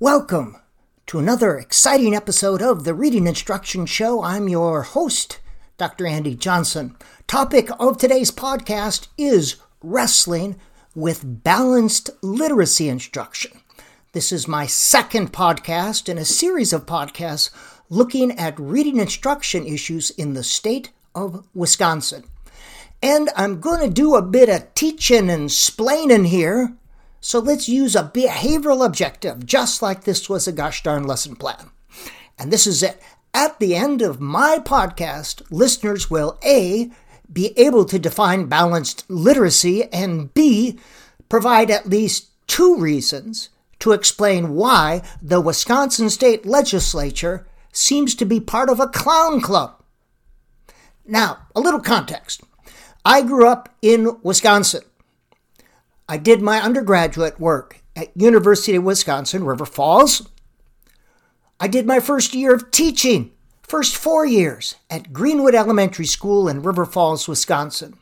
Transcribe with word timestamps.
Welcome 0.00 0.56
to 1.08 1.18
another 1.18 1.58
exciting 1.58 2.14
episode 2.14 2.62
of 2.62 2.84
the 2.84 2.94
Reading 2.94 3.26
Instruction 3.26 3.84
Show. 3.84 4.22
I'm 4.22 4.48
your 4.48 4.82
host, 4.82 5.40
Dr. 5.76 6.06
Andy 6.06 6.36
Johnson. 6.36 6.94
Topic 7.26 7.68
of 7.80 7.98
today's 7.98 8.30
podcast 8.30 9.08
is 9.18 9.56
wrestling 9.82 10.54
with 10.94 11.42
balanced 11.42 12.10
literacy 12.22 12.88
instruction. 12.88 13.60
This 14.12 14.30
is 14.30 14.46
my 14.46 14.66
second 14.66 15.32
podcast 15.32 16.08
in 16.08 16.16
a 16.16 16.24
series 16.24 16.72
of 16.72 16.86
podcasts 16.86 17.50
looking 17.90 18.30
at 18.38 18.56
reading 18.60 18.98
instruction 18.98 19.66
issues 19.66 20.10
in 20.10 20.34
the 20.34 20.44
state 20.44 20.92
of 21.12 21.44
Wisconsin. 21.54 22.22
And 23.02 23.30
I'm 23.34 23.58
going 23.58 23.80
to 23.80 23.92
do 23.92 24.14
a 24.14 24.22
bit 24.22 24.48
of 24.48 24.72
teaching 24.74 25.28
and 25.28 25.48
splaining 25.48 26.28
here. 26.28 26.76
So 27.20 27.38
let's 27.38 27.68
use 27.68 27.96
a 27.96 28.10
behavioral 28.14 28.84
objective, 28.84 29.44
just 29.44 29.82
like 29.82 30.04
this 30.04 30.28
was 30.28 30.46
a 30.46 30.52
gosh 30.52 30.82
darn 30.82 31.04
lesson 31.04 31.36
plan. 31.36 31.70
And 32.38 32.52
this 32.52 32.66
is 32.66 32.82
it. 32.82 33.02
At 33.34 33.58
the 33.58 33.74
end 33.74 34.02
of 34.02 34.20
my 34.20 34.58
podcast, 34.58 35.42
listeners 35.50 36.10
will 36.10 36.38
A, 36.44 36.90
be 37.30 37.52
able 37.58 37.84
to 37.86 37.98
define 37.98 38.46
balanced 38.46 39.04
literacy, 39.10 39.84
and 39.92 40.32
B, 40.32 40.78
provide 41.28 41.70
at 41.70 41.88
least 41.88 42.28
two 42.46 42.76
reasons 42.76 43.50
to 43.80 43.92
explain 43.92 44.54
why 44.54 45.02
the 45.20 45.40
Wisconsin 45.40 46.10
state 46.10 46.46
legislature 46.46 47.46
seems 47.72 48.14
to 48.14 48.24
be 48.24 48.40
part 48.40 48.70
of 48.70 48.80
a 48.80 48.88
clown 48.88 49.40
club. 49.40 49.82
Now, 51.06 51.46
a 51.54 51.60
little 51.60 51.80
context. 51.80 52.42
I 53.04 53.22
grew 53.22 53.46
up 53.46 53.74
in 53.82 54.18
Wisconsin. 54.22 54.82
I 56.08 56.16
did 56.16 56.40
my 56.40 56.60
undergraduate 56.60 57.38
work 57.38 57.82
at 57.94 58.16
University 58.16 58.76
of 58.76 58.84
Wisconsin 58.84 59.44
River 59.44 59.66
Falls. 59.66 60.26
I 61.60 61.68
did 61.68 61.86
my 61.86 62.00
first 62.00 62.34
year 62.34 62.54
of 62.54 62.70
teaching, 62.70 63.32
first 63.62 63.94
4 63.94 64.24
years 64.24 64.76
at 64.88 65.12
Greenwood 65.12 65.54
Elementary 65.54 66.06
School 66.06 66.48
in 66.48 66.62
River 66.62 66.86
Falls, 66.86 67.28
Wisconsin. 67.28 67.98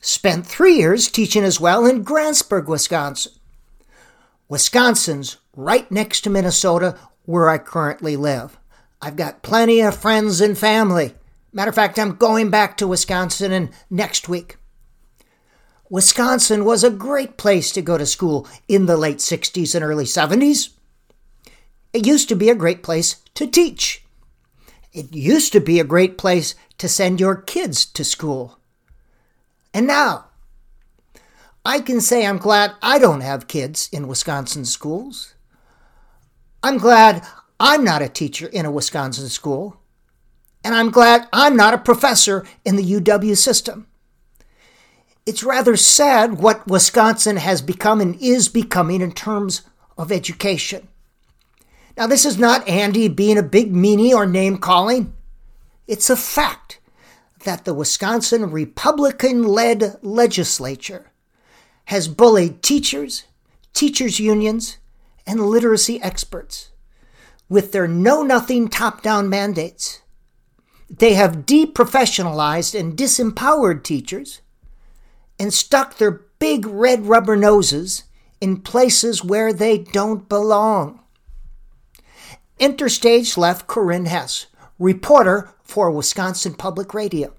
Spent 0.00 0.44
3 0.44 0.74
years 0.74 1.08
teaching 1.08 1.44
as 1.44 1.60
well 1.60 1.86
in 1.86 2.04
Grantsburg, 2.04 2.66
Wisconsin. 2.66 3.32
Wisconsin's 4.48 5.36
right 5.54 5.90
next 5.92 6.22
to 6.22 6.30
Minnesota 6.30 6.98
where 7.26 7.48
I 7.48 7.58
currently 7.58 8.16
live. 8.16 8.58
I've 9.00 9.16
got 9.16 9.42
plenty 9.42 9.80
of 9.80 9.96
friends 9.96 10.40
and 10.40 10.58
family. 10.58 11.14
Matter 11.52 11.68
of 11.68 11.74
fact, 11.74 11.98
I'm 11.98 12.16
going 12.16 12.50
back 12.50 12.76
to 12.78 12.88
Wisconsin 12.88 13.52
in 13.52 13.70
next 13.88 14.28
week. 14.28 14.56
Wisconsin 15.90 16.64
was 16.64 16.82
a 16.82 16.90
great 16.90 17.36
place 17.36 17.70
to 17.72 17.82
go 17.82 17.98
to 17.98 18.06
school 18.06 18.48
in 18.68 18.86
the 18.86 18.96
late 18.96 19.18
60s 19.18 19.74
and 19.74 19.84
early 19.84 20.04
70s. 20.04 20.70
It 21.92 22.06
used 22.06 22.28
to 22.30 22.34
be 22.34 22.48
a 22.48 22.54
great 22.54 22.82
place 22.82 23.16
to 23.34 23.46
teach. 23.46 24.04
It 24.92 25.14
used 25.14 25.52
to 25.52 25.60
be 25.60 25.78
a 25.78 25.84
great 25.84 26.16
place 26.16 26.54
to 26.78 26.88
send 26.88 27.20
your 27.20 27.36
kids 27.36 27.84
to 27.86 28.04
school. 28.04 28.58
And 29.72 29.86
now, 29.86 30.26
I 31.64 31.80
can 31.80 32.00
say 32.00 32.26
I'm 32.26 32.38
glad 32.38 32.72
I 32.82 32.98
don't 32.98 33.20
have 33.20 33.48
kids 33.48 33.88
in 33.92 34.08
Wisconsin 34.08 34.64
schools. 34.64 35.34
I'm 36.62 36.78
glad 36.78 37.26
I'm 37.60 37.84
not 37.84 38.02
a 38.02 38.08
teacher 38.08 38.46
in 38.46 38.66
a 38.66 38.70
Wisconsin 38.70 39.28
school. 39.28 39.76
And 40.62 40.74
I'm 40.74 40.90
glad 40.90 41.28
I'm 41.32 41.56
not 41.56 41.74
a 41.74 41.78
professor 41.78 42.44
in 42.64 42.76
the 42.76 43.00
UW 43.00 43.36
system. 43.36 43.86
It's 45.26 45.42
rather 45.42 45.76
sad 45.76 46.34
what 46.34 46.66
Wisconsin 46.66 47.38
has 47.38 47.62
become 47.62 48.00
and 48.00 48.20
is 48.20 48.48
becoming 48.48 49.00
in 49.00 49.12
terms 49.12 49.62
of 49.96 50.12
education. 50.12 50.88
Now, 51.96 52.06
this 52.06 52.26
is 52.26 52.38
not 52.38 52.68
Andy 52.68 53.08
being 53.08 53.38
a 53.38 53.42
big 53.42 53.72
meanie 53.72 54.12
or 54.12 54.26
name 54.26 54.58
calling. 54.58 55.14
It's 55.86 56.10
a 56.10 56.16
fact 56.16 56.80
that 57.44 57.64
the 57.64 57.74
Wisconsin 57.74 58.50
Republican 58.50 59.44
led 59.44 59.98
legislature 60.02 61.12
has 61.86 62.08
bullied 62.08 62.62
teachers, 62.62 63.24
teachers' 63.72 64.20
unions, 64.20 64.78
and 65.26 65.40
literacy 65.40 66.02
experts 66.02 66.70
with 67.48 67.72
their 67.72 67.86
know 67.86 68.22
nothing 68.22 68.68
top 68.68 69.02
down 69.02 69.28
mandates. 69.28 70.02
They 70.90 71.14
have 71.14 71.46
deprofessionalized 71.46 72.78
and 72.78 72.96
disempowered 72.96 73.84
teachers 73.84 74.40
and 75.38 75.52
stuck 75.52 75.96
their 75.96 76.22
big 76.38 76.66
red 76.66 77.06
rubber 77.06 77.36
noses 77.36 78.04
in 78.40 78.60
places 78.60 79.24
where 79.24 79.52
they 79.52 79.78
don't 79.78 80.28
belong. 80.28 81.00
Interstage 82.60 83.36
left 83.36 83.66
Corinne 83.66 84.06
Hess, 84.06 84.46
reporter 84.78 85.50
for 85.62 85.90
Wisconsin 85.90 86.54
Public 86.54 86.94
Radio. 86.94 87.34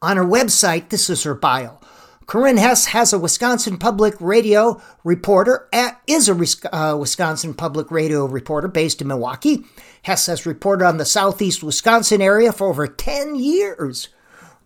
On 0.00 0.16
her 0.16 0.24
website, 0.24 0.88
this 0.88 1.08
is 1.08 1.22
her 1.22 1.34
bio. 1.34 1.78
Corinne 2.26 2.56
Hess 2.56 2.86
has 2.86 3.12
a 3.12 3.18
Wisconsin 3.18 3.76
Public 3.76 4.14
Radio 4.18 4.80
reporter, 5.04 5.68
is 6.06 6.28
a 6.28 6.76
uh, 6.76 6.96
Wisconsin 6.96 7.52
Public 7.54 7.90
Radio 7.90 8.24
reporter 8.24 8.68
based 8.68 9.00
in 9.00 9.08
Milwaukee. 9.08 9.64
Hess 10.02 10.26
has 10.26 10.46
reported 10.46 10.84
on 10.84 10.96
the 10.96 11.04
southeast 11.04 11.62
Wisconsin 11.62 12.22
area 12.22 12.52
for 12.52 12.68
over 12.68 12.86
10 12.86 13.34
years, 13.34 14.08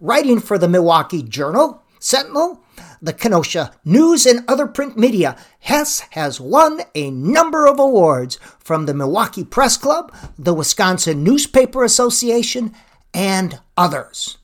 writing 0.01 0.41
for 0.41 0.59
the 0.59 0.69
Milwaukee 0.69 1.23
Journal, 1.23 1.83
Sentinel, 2.07 2.63
the 3.03 3.13
Kenosha 3.13 3.73
News, 3.85 4.27
and 4.27 4.45
other 4.47 4.69
print 4.69 4.97
media, 4.97 5.37
Hess 5.59 6.05
has 6.11 6.41
won 6.41 6.83
a 6.95 7.11
number 7.11 7.67
of 7.67 7.81
awards 7.81 8.37
from 8.61 8.87
the 8.87 8.95
Milwaukee 8.95 9.43
Press 9.43 9.77
Club, 9.77 10.15
the 10.39 10.55
Wisconsin 10.55 11.25
Newspaper 11.25 11.83
Association, 11.83 12.73
and 13.13 13.59
others. 13.77 14.39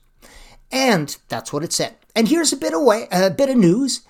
And 0.73 1.15
that's 1.29 1.53
what 1.53 1.63
it 1.63 1.71
said. 1.71 1.95
And 2.13 2.27
here's 2.27 2.51
a 2.51 2.57
bit 2.57 2.73
of 2.73 2.81
way, 2.81 3.07
a 3.13 3.29
bit 3.29 3.49
of 3.49 3.55
news. 3.55 4.01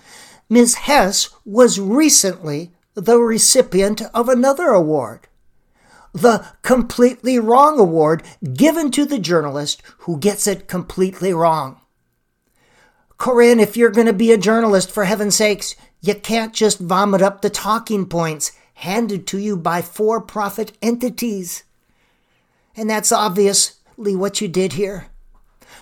Ms. 0.50 0.74
Hess 0.74 1.30
was 1.46 1.80
recently 1.80 2.72
the 2.96 3.20
recipient 3.20 4.02
of 4.16 4.30
another 4.30 4.70
award. 4.70 5.28
The 6.12 6.44
Completely 6.64 7.38
Wrong 7.38 7.80
Award 7.80 8.24
given 8.56 8.90
to 8.90 9.06
the 9.06 9.20
journalist 9.20 9.84
who 10.00 10.18
gets 10.18 10.48
it 10.48 10.68
completely 10.68 11.34
wrong. 11.34 11.80
Corinne, 13.18 13.60
if 13.60 13.78
you're 13.78 13.92
going 13.92 14.08
to 14.08 14.14
be 14.14 14.32
a 14.32 14.38
journalist, 14.38 14.92
for 14.92 15.06
heaven's 15.06 15.36
sakes, 15.36 15.76
you 16.02 16.16
can't 16.16 16.54
just 16.54 16.80
vomit 16.80 17.22
up 17.22 17.42
the 17.42 17.50
talking 17.50 18.06
points 18.06 18.52
handed 18.76 19.26
to 19.28 19.38
you 19.38 19.56
by 19.56 19.82
for 19.82 20.20
profit 20.20 20.78
entities. 20.82 21.64
And 22.76 22.90
that's 22.90 23.12
obviously 23.12 24.16
what 24.16 24.42
you 24.42 24.48
did 24.48 24.74
here. 24.74 25.08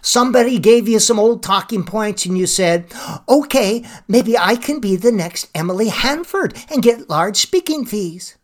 Somebody 0.02 0.58
gave 0.58 0.88
you 0.88 1.00
some 1.00 1.20
old 1.20 1.44
talking 1.44 1.84
points 1.84 2.26
and 2.26 2.38
you 2.38 2.48
said, 2.48 2.92
okay, 3.30 3.86
maybe 4.08 4.38
I 4.38 4.56
can 4.56 4.80
be 4.80 4.96
the 4.96 5.12
next 5.12 5.50
Emily 5.54 5.90
Hanford 5.90 6.56
and 6.72 6.82
get 6.82 7.10
large 7.10 7.38
speaking 7.38 7.86
fees. 7.86 8.36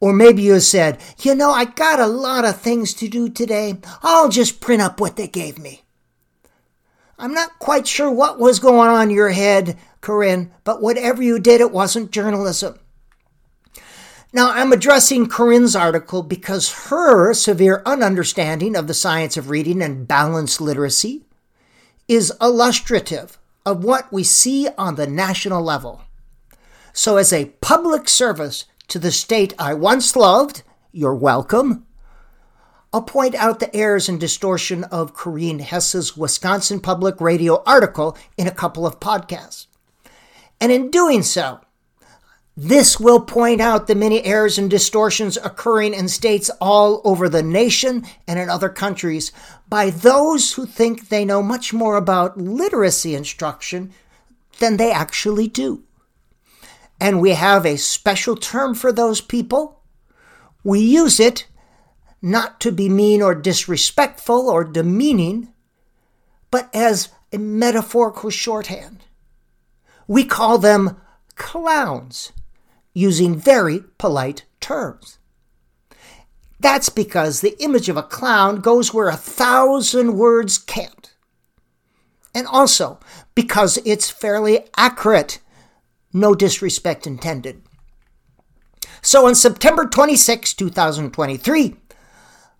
Or 0.00 0.12
maybe 0.12 0.42
you 0.42 0.60
said, 0.60 1.00
you 1.20 1.34
know, 1.34 1.50
I 1.50 1.64
got 1.64 1.98
a 1.98 2.06
lot 2.06 2.44
of 2.44 2.60
things 2.60 2.92
to 2.94 3.08
do 3.08 3.30
today. 3.30 3.78
I'll 4.02 4.28
just 4.28 4.60
print 4.60 4.82
up 4.82 5.00
what 5.00 5.16
they 5.16 5.28
gave 5.28 5.58
me. 5.58 5.85
I'm 7.18 7.32
not 7.32 7.58
quite 7.58 7.86
sure 7.86 8.10
what 8.10 8.38
was 8.38 8.58
going 8.58 8.90
on 8.90 9.04
in 9.04 9.10
your 9.10 9.30
head, 9.30 9.78
Corinne, 10.00 10.52
but 10.64 10.82
whatever 10.82 11.22
you 11.22 11.38
did, 11.38 11.60
it 11.60 11.72
wasn't 11.72 12.10
journalism. 12.10 12.78
Now, 14.32 14.50
I'm 14.50 14.72
addressing 14.72 15.28
Corinne's 15.28 15.74
article 15.74 16.22
because 16.22 16.88
her 16.90 17.32
severe 17.32 17.82
ununderstanding 17.86 18.78
of 18.78 18.86
the 18.86 18.92
science 18.92 19.38
of 19.38 19.48
reading 19.48 19.80
and 19.80 20.06
balanced 20.06 20.60
literacy 20.60 21.24
is 22.06 22.32
illustrative 22.40 23.38
of 23.64 23.82
what 23.82 24.12
we 24.12 24.22
see 24.22 24.68
on 24.76 24.96
the 24.96 25.06
national 25.06 25.62
level. 25.62 26.02
So, 26.92 27.16
as 27.16 27.32
a 27.32 27.46
public 27.62 28.08
service 28.08 28.66
to 28.88 28.98
the 28.98 29.10
state 29.10 29.54
I 29.58 29.72
once 29.72 30.14
loved, 30.16 30.62
you're 30.92 31.14
welcome. 31.14 31.85
I'll 32.96 33.02
point 33.02 33.34
out 33.34 33.60
the 33.60 33.76
errors 33.76 34.08
and 34.08 34.18
distortion 34.18 34.84
of 34.84 35.12
Corinne 35.12 35.58
Hess's 35.58 36.16
Wisconsin 36.16 36.80
Public 36.80 37.20
Radio 37.20 37.62
article 37.66 38.16
in 38.38 38.46
a 38.46 38.50
couple 38.50 38.86
of 38.86 39.00
podcasts. 39.00 39.66
And 40.62 40.72
in 40.72 40.90
doing 40.90 41.22
so, 41.22 41.60
this 42.56 42.98
will 42.98 43.20
point 43.20 43.60
out 43.60 43.86
the 43.86 43.94
many 43.94 44.24
errors 44.24 44.56
and 44.56 44.70
distortions 44.70 45.36
occurring 45.36 45.92
in 45.92 46.08
states 46.08 46.50
all 46.58 47.02
over 47.04 47.28
the 47.28 47.42
nation 47.42 48.06
and 48.26 48.38
in 48.38 48.48
other 48.48 48.70
countries 48.70 49.30
by 49.68 49.90
those 49.90 50.54
who 50.54 50.64
think 50.64 51.10
they 51.10 51.26
know 51.26 51.42
much 51.42 51.74
more 51.74 51.98
about 51.98 52.38
literacy 52.38 53.14
instruction 53.14 53.92
than 54.58 54.78
they 54.78 54.90
actually 54.90 55.48
do. 55.48 55.84
And 56.98 57.20
we 57.20 57.32
have 57.32 57.66
a 57.66 57.76
special 57.76 58.36
term 58.36 58.74
for 58.74 58.90
those 58.90 59.20
people. 59.20 59.82
We 60.64 60.80
use 60.80 61.20
it 61.20 61.46
not 62.22 62.60
to 62.60 62.72
be 62.72 62.88
mean 62.88 63.22
or 63.22 63.34
disrespectful 63.34 64.48
or 64.48 64.64
demeaning, 64.64 65.52
but 66.50 66.68
as 66.74 67.10
a 67.32 67.38
metaphorical 67.38 68.30
shorthand. 68.30 69.04
We 70.06 70.24
call 70.24 70.58
them 70.58 70.96
clowns. 71.34 72.32
using 72.94 73.36
very 73.36 73.80
polite 73.98 74.44
terms. 74.58 75.18
That's 76.58 76.88
because 76.88 77.42
the 77.42 77.54
image 77.62 77.90
of 77.90 77.98
a 77.98 78.02
clown 78.02 78.60
goes 78.60 78.94
where 78.94 79.10
a 79.10 79.16
thousand 79.16 80.16
words 80.16 80.56
can't. 80.56 81.14
And 82.34 82.46
also 82.46 82.98
because 83.34 83.78
it's 83.84 84.08
fairly 84.08 84.60
accurate. 84.78 85.40
No 86.12 86.34
disrespect 86.34 87.06
intended. 87.06 87.62
So 89.02 89.26
on 89.26 89.34
September 89.34 89.84
26, 89.84 90.54
2023, 90.54 91.76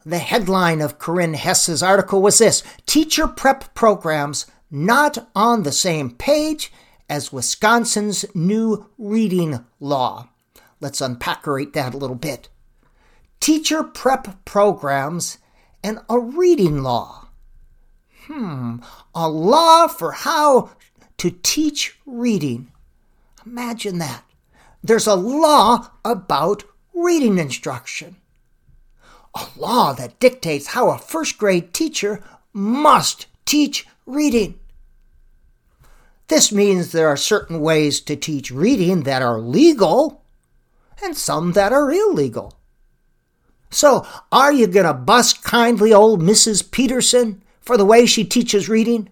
the 0.07 0.19
headline 0.19 0.81
of 0.81 1.01
Corinne 1.01 1.35
Hess's 1.35 1.83
article 1.83 2.23
was 2.23 2.39
this 2.39 2.63
Teacher 2.87 3.27
prep 3.27 3.75
programs 3.75 4.47
not 4.71 5.29
on 5.35 5.65
the 5.65 5.73
same 5.73 6.11
page 6.11 6.73
as 7.09 7.33
Wisconsin's 7.33 8.25
new 8.33 8.89
reading 8.99 9.65
law. 9.81 10.29
Let's 10.81 11.01
unpackage 11.01 11.73
that 11.73 11.93
a 11.93 11.97
little 11.97 12.17
bit. 12.17 12.49
Teacher 13.41 13.83
prep 13.83 14.45
programs 14.45 15.39
and 15.83 15.99
a 16.09 16.21
reading 16.21 16.85
law. 16.85 17.29
Hmm, 18.27 18.79
a 19.13 19.29
law 19.29 19.89
for 19.89 20.13
how 20.13 20.71
to 21.19 21.31
teach 21.43 21.99
reading. 22.07 22.71
Imagine 23.45 23.99
that. 23.99 24.23
There's 24.85 25.07
a 25.09 25.17
law 25.17 25.91
about 26.05 26.63
reading 26.95 27.39
instruction. 27.39 28.17
A 29.37 29.49
law 29.59 29.93
that 29.93 30.19
dictates 30.19 30.69
how 30.69 30.89
a 30.89 30.99
first 30.99 31.37
grade 31.37 31.75
teacher 31.75 32.25
must 32.55 33.27
teach 33.45 33.87
reading. 34.07 34.59
This 36.29 36.51
means 36.51 36.91
there 36.91 37.09
are 37.09 37.19
certain 37.19 37.61
ways 37.61 38.01
to 38.01 38.17
teach 38.17 38.51
reading 38.51 39.03
that 39.03 39.21
are 39.21 39.39
legal 39.39 40.23
and 41.05 41.15
some 41.15 41.53
that 41.53 41.71
are 41.71 41.93
illegal. 41.93 42.55
So, 43.71 44.07
are 44.33 44.55
you 44.55 44.67
going 44.67 44.87
to 44.87 44.95
bust 44.95 45.45
kindly 45.45 45.93
old 45.93 46.23
Mrs. 46.23 46.71
Peterson 46.71 47.43
for 47.61 47.77
the 47.77 47.85
way 47.85 48.07
she 48.07 48.25
teaches 48.25 48.71
reading? 48.71 49.11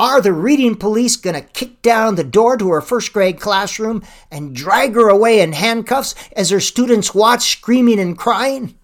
Are 0.00 0.20
the 0.20 0.32
reading 0.32 0.76
police 0.76 1.16
going 1.16 1.34
to 1.34 1.40
kick 1.40 1.82
down 1.82 2.14
the 2.14 2.22
door 2.22 2.56
to 2.56 2.70
her 2.70 2.80
first 2.80 3.12
grade 3.12 3.40
classroom 3.40 4.04
and 4.30 4.54
drag 4.54 4.94
her 4.94 5.08
away 5.08 5.40
in 5.40 5.52
handcuffs 5.52 6.14
as 6.36 6.50
her 6.50 6.60
students 6.60 7.16
watch 7.16 7.50
screaming 7.50 7.98
and 7.98 8.16
crying? 8.16 8.76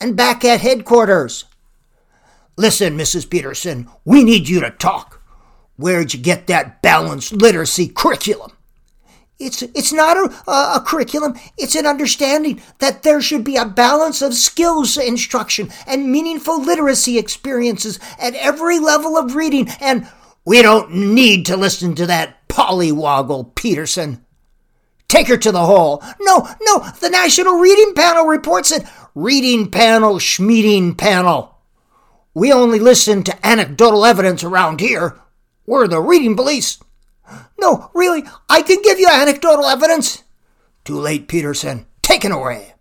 And 0.00 0.16
back 0.16 0.44
at 0.44 0.60
headquarters. 0.60 1.46
Listen, 2.56 2.96
Mrs. 2.96 3.28
Peterson, 3.28 3.88
we 4.04 4.22
need 4.22 4.48
you 4.48 4.60
to 4.60 4.70
talk. 4.70 5.20
Where'd 5.76 6.14
you 6.14 6.20
get 6.20 6.46
that 6.46 6.80
balanced 6.80 7.32
literacy 7.32 7.88
curriculum? 7.88 8.52
It's, 9.42 9.62
it's 9.62 9.92
not 9.92 10.16
a, 10.16 10.50
a, 10.50 10.82
curriculum, 10.86 11.34
it's 11.58 11.74
an 11.74 11.84
understanding 11.84 12.62
that 12.78 13.02
there 13.02 13.20
should 13.20 13.42
be 13.42 13.56
a 13.56 13.64
balance 13.64 14.22
of 14.22 14.34
skills 14.34 14.96
instruction 14.96 15.70
and 15.86 16.12
meaningful 16.12 16.62
literacy 16.62 17.18
experiences 17.18 17.98
at 18.20 18.34
every 18.34 18.78
level 18.78 19.16
of 19.16 19.34
reading. 19.34 19.68
And 19.80 20.08
we 20.44 20.62
don't 20.62 20.94
need 20.94 21.46
to 21.46 21.56
listen 21.56 21.94
to 21.96 22.06
that 22.06 22.48
pollywoggle, 22.48 23.54
Peterson. 23.54 24.24
Take 25.08 25.28
her 25.28 25.36
to 25.36 25.52
the 25.52 25.66
hall. 25.66 26.02
No, 26.20 26.48
no, 26.62 26.88
the 27.00 27.10
National 27.10 27.58
Reading 27.58 27.94
Panel 27.94 28.26
reports 28.26 28.72
it. 28.72 28.84
Reading 29.14 29.70
panel, 29.70 30.14
schmeeting 30.14 30.96
panel. 30.96 31.58
We 32.32 32.52
only 32.52 32.78
listen 32.78 33.22
to 33.24 33.46
anecdotal 33.46 34.06
evidence 34.06 34.42
around 34.42 34.80
here. 34.80 35.20
We're 35.66 35.86
the 35.86 36.00
reading 36.00 36.34
police. 36.34 36.78
No, 37.58 37.90
really, 37.94 38.24
I 38.48 38.62
can 38.62 38.82
give 38.82 38.98
you 38.98 39.08
anecdotal 39.08 39.66
evidence. 39.66 40.22
Too 40.84 40.98
late, 40.98 41.28
Peterson. 41.28 41.86
Taken 42.02 42.32
away. 42.32 42.74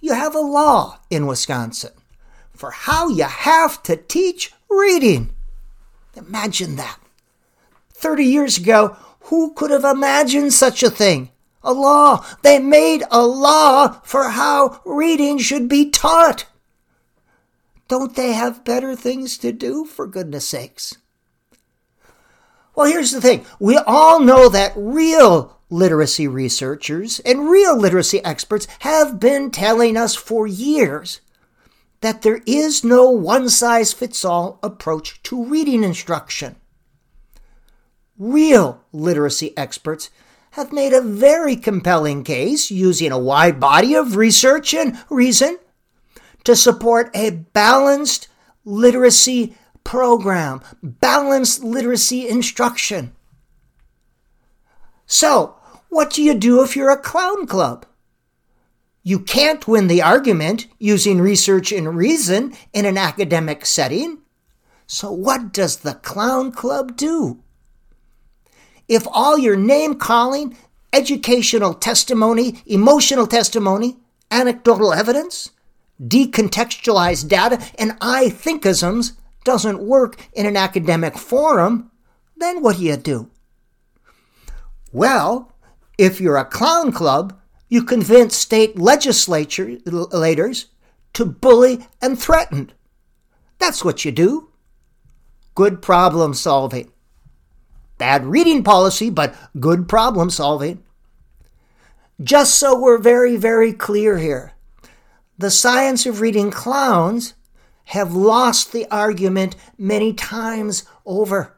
You 0.00 0.14
have 0.14 0.34
a 0.34 0.40
law 0.40 1.00
in 1.10 1.26
Wisconsin 1.26 1.92
for 2.54 2.70
how 2.70 3.08
you 3.08 3.24
have 3.24 3.82
to 3.84 3.96
teach 3.96 4.52
reading. 4.68 5.34
Imagine 6.16 6.76
that. 6.76 6.98
30 7.92 8.24
years 8.24 8.58
ago, 8.58 8.96
who 9.24 9.52
could 9.52 9.70
have 9.70 9.84
imagined 9.84 10.52
such 10.52 10.82
a 10.82 10.90
thing? 10.90 11.30
A 11.62 11.72
law. 11.72 12.24
They 12.42 12.58
made 12.58 13.04
a 13.10 13.22
law 13.26 14.00
for 14.02 14.30
how 14.30 14.80
reading 14.86 15.38
should 15.38 15.68
be 15.68 15.90
taught. 15.90 16.46
Don't 17.88 18.16
they 18.16 18.32
have 18.32 18.64
better 18.64 18.96
things 18.96 19.36
to 19.38 19.52
do, 19.52 19.84
for 19.84 20.06
goodness 20.06 20.48
sakes? 20.48 20.96
Well, 22.80 22.90
here's 22.90 23.10
the 23.10 23.20
thing 23.20 23.44
we 23.58 23.76
all 23.76 24.20
know 24.20 24.48
that 24.48 24.72
real 24.74 25.58
literacy 25.68 26.26
researchers 26.26 27.20
and 27.26 27.50
real 27.50 27.76
literacy 27.76 28.24
experts 28.24 28.66
have 28.78 29.20
been 29.20 29.50
telling 29.50 29.98
us 29.98 30.14
for 30.14 30.46
years 30.46 31.20
that 32.00 32.22
there 32.22 32.40
is 32.46 32.82
no 32.82 33.10
one 33.10 33.50
size 33.50 33.92
fits 33.92 34.24
all 34.24 34.58
approach 34.62 35.22
to 35.24 35.44
reading 35.44 35.84
instruction. 35.84 36.56
Real 38.16 38.82
literacy 38.92 39.54
experts 39.58 40.08
have 40.52 40.72
made 40.72 40.94
a 40.94 41.02
very 41.02 41.56
compelling 41.56 42.24
case 42.24 42.70
using 42.70 43.12
a 43.12 43.18
wide 43.18 43.60
body 43.60 43.94
of 43.94 44.16
research 44.16 44.72
and 44.72 44.96
reason 45.10 45.58
to 46.44 46.56
support 46.56 47.10
a 47.14 47.28
balanced 47.28 48.28
literacy 48.64 49.54
program, 49.90 50.60
balanced 50.84 51.64
literacy 51.64 52.28
instruction. 52.28 53.12
So, 55.04 55.56
what 55.88 56.12
do 56.12 56.22
you 56.22 56.34
do 56.34 56.62
if 56.62 56.76
you're 56.76 56.92
a 56.92 56.96
clown 56.96 57.44
club? 57.44 57.84
You 59.02 59.18
can't 59.18 59.66
win 59.66 59.88
the 59.88 60.00
argument 60.00 60.68
using 60.78 61.20
research 61.20 61.72
and 61.72 61.96
reason 61.96 62.52
in 62.72 62.84
an 62.84 62.96
academic 62.96 63.66
setting. 63.66 64.18
So, 64.86 65.10
what 65.10 65.52
does 65.52 65.78
the 65.78 65.94
clown 65.94 66.52
club 66.52 66.96
do? 66.96 67.42
If 68.86 69.08
all 69.10 69.38
your 69.38 69.56
name 69.56 69.96
calling, 69.96 70.56
educational 70.92 71.74
testimony, 71.74 72.62
emotional 72.64 73.26
testimony, 73.26 73.96
anecdotal 74.30 74.92
evidence, 74.92 75.50
decontextualized 76.00 77.26
data, 77.26 77.60
and 77.76 77.96
I 78.00 78.28
thinkisms 78.28 79.16
doesn't 79.44 79.80
work 79.80 80.28
in 80.32 80.46
an 80.46 80.56
academic 80.56 81.16
forum, 81.16 81.90
then 82.36 82.62
what 82.62 82.76
do 82.76 82.84
you 82.84 82.96
do? 82.96 83.30
Well, 84.92 85.52
if 85.98 86.20
you're 86.20 86.36
a 86.36 86.44
clown 86.44 86.92
club, 86.92 87.38
you 87.68 87.84
convince 87.84 88.36
state 88.36 88.78
legislators 88.78 90.66
to 91.12 91.24
bully 91.24 91.86
and 92.02 92.18
threaten. 92.18 92.72
That's 93.58 93.84
what 93.84 94.04
you 94.04 94.10
do. 94.10 94.48
Good 95.54 95.82
problem 95.82 96.34
solving. 96.34 96.90
Bad 97.98 98.24
reading 98.24 98.64
policy, 98.64 99.10
but 99.10 99.34
good 99.58 99.88
problem 99.88 100.30
solving. 100.30 100.82
Just 102.22 102.54
so 102.54 102.78
we're 102.78 102.98
very, 102.98 103.36
very 103.36 103.72
clear 103.72 104.18
here 104.18 104.54
the 105.40 105.50
science 105.50 106.04
of 106.04 106.20
reading 106.20 106.50
clowns 106.50 107.32
have 107.90 108.14
lost 108.14 108.72
the 108.72 108.86
argument 108.88 109.56
many 109.76 110.12
times 110.12 110.84
over. 111.04 111.56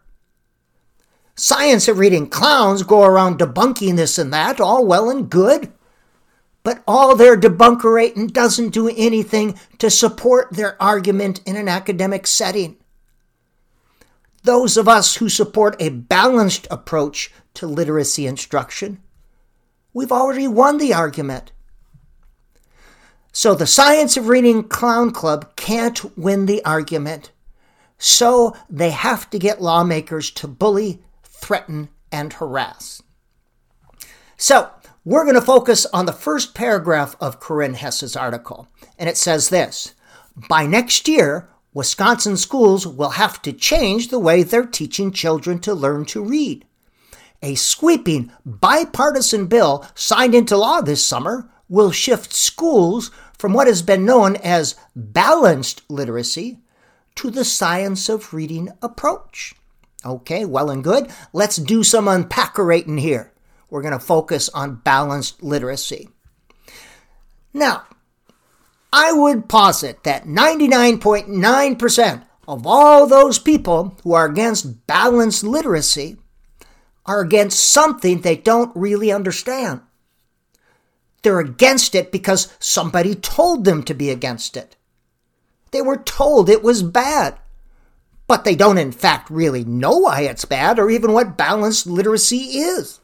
Science 1.34 1.88
of 1.88 1.98
reading 1.98 2.26
clowns 2.26 2.82
go 2.82 3.02
around 3.02 3.38
debunking 3.38 3.96
this 3.96 4.18
and 4.18 4.32
that, 4.32 4.58
all 4.58 4.86
well 4.86 5.10
and 5.10 5.28
good. 5.28 5.70
But 6.62 6.82
all 6.86 7.16
their 7.16 7.36
debunkerating 7.36 8.32
doesn't 8.32 8.70
do 8.70 8.88
anything 8.88 9.58
to 9.78 9.90
support 9.90 10.52
their 10.52 10.80
argument 10.82 11.42
in 11.44 11.56
an 11.56 11.68
academic 11.68 12.26
setting. 12.26 12.78
Those 14.42 14.78
of 14.78 14.88
us 14.88 15.16
who 15.16 15.28
support 15.28 15.76
a 15.80 15.90
balanced 15.90 16.66
approach 16.70 17.30
to 17.54 17.66
literacy 17.66 18.26
instruction, 18.26 19.02
we've 19.92 20.12
already 20.12 20.48
won 20.48 20.78
the 20.78 20.94
argument. 20.94 21.52
So 23.34 23.54
the 23.54 23.66
Science 23.66 24.18
of 24.18 24.28
Reading 24.28 24.64
Clown 24.64 25.10
Club 25.10 25.56
can't 25.56 26.18
win 26.18 26.44
the 26.44 26.62
argument. 26.66 27.32
So 27.96 28.54
they 28.68 28.90
have 28.90 29.30
to 29.30 29.38
get 29.38 29.62
lawmakers 29.62 30.30
to 30.32 30.46
bully, 30.46 31.02
threaten, 31.24 31.88
and 32.12 32.34
harass. 32.34 33.02
So 34.36 34.70
we're 35.06 35.24
going 35.24 35.36
to 35.36 35.40
focus 35.40 35.86
on 35.94 36.04
the 36.04 36.12
first 36.12 36.54
paragraph 36.54 37.16
of 37.22 37.40
Corinne 37.40 37.72
Hess's 37.72 38.16
article. 38.16 38.68
And 38.98 39.08
it 39.08 39.16
says 39.16 39.48
this 39.48 39.94
By 40.50 40.66
next 40.66 41.08
year, 41.08 41.48
Wisconsin 41.72 42.36
schools 42.36 42.86
will 42.86 43.10
have 43.10 43.40
to 43.42 43.52
change 43.54 44.08
the 44.08 44.18
way 44.18 44.42
they're 44.42 44.66
teaching 44.66 45.10
children 45.10 45.58
to 45.60 45.72
learn 45.72 46.04
to 46.06 46.22
read. 46.22 46.66
A 47.40 47.54
sweeping 47.54 48.30
bipartisan 48.44 49.46
bill 49.46 49.86
signed 49.94 50.34
into 50.34 50.58
law 50.58 50.82
this 50.82 51.04
summer 51.04 51.48
will 51.72 51.90
shift 51.90 52.32
schools 52.34 53.10
from 53.38 53.54
what 53.54 53.66
has 53.66 53.80
been 53.80 54.04
known 54.04 54.36
as 54.36 54.76
balanced 54.94 55.80
literacy 55.88 56.58
to 57.14 57.30
the 57.30 57.46
science 57.46 58.10
of 58.10 58.34
reading 58.34 58.68
approach. 58.82 59.54
Okay, 60.04 60.44
well 60.44 60.68
and 60.68 60.84
good. 60.84 61.10
Let's 61.32 61.56
do 61.56 61.82
some 61.82 62.08
unpackerating 62.08 62.98
here. 62.98 63.32
we're 63.70 63.80
going 63.80 63.98
to 63.98 63.98
focus 63.98 64.50
on 64.50 64.82
balanced 64.84 65.42
literacy. 65.42 66.10
Now, 67.54 67.84
I 68.92 69.12
would 69.12 69.48
posit 69.48 70.04
that 70.04 70.26
99.9% 70.26 72.26
of 72.46 72.66
all 72.66 73.06
those 73.06 73.38
people 73.38 73.96
who 74.02 74.12
are 74.12 74.26
against 74.26 74.86
balanced 74.86 75.42
literacy 75.42 76.18
are 77.06 77.22
against 77.22 77.60
something 77.60 78.20
they 78.20 78.36
don't 78.36 78.76
really 78.76 79.10
understand. 79.10 79.80
They're 81.22 81.40
against 81.40 81.94
it 81.94 82.10
because 82.10 82.52
somebody 82.58 83.14
told 83.14 83.64
them 83.64 83.82
to 83.84 83.94
be 83.94 84.10
against 84.10 84.56
it. 84.56 84.76
They 85.70 85.80
were 85.80 85.96
told 85.96 86.48
it 86.48 86.62
was 86.62 86.82
bad. 86.82 87.38
But 88.26 88.44
they 88.44 88.54
don't, 88.54 88.78
in 88.78 88.92
fact, 88.92 89.30
really 89.30 89.64
know 89.64 89.98
why 89.98 90.22
it's 90.22 90.44
bad 90.44 90.78
or 90.78 90.90
even 90.90 91.12
what 91.12 91.36
balanced 91.36 91.86
literacy 91.86 92.58
is. 92.58 93.00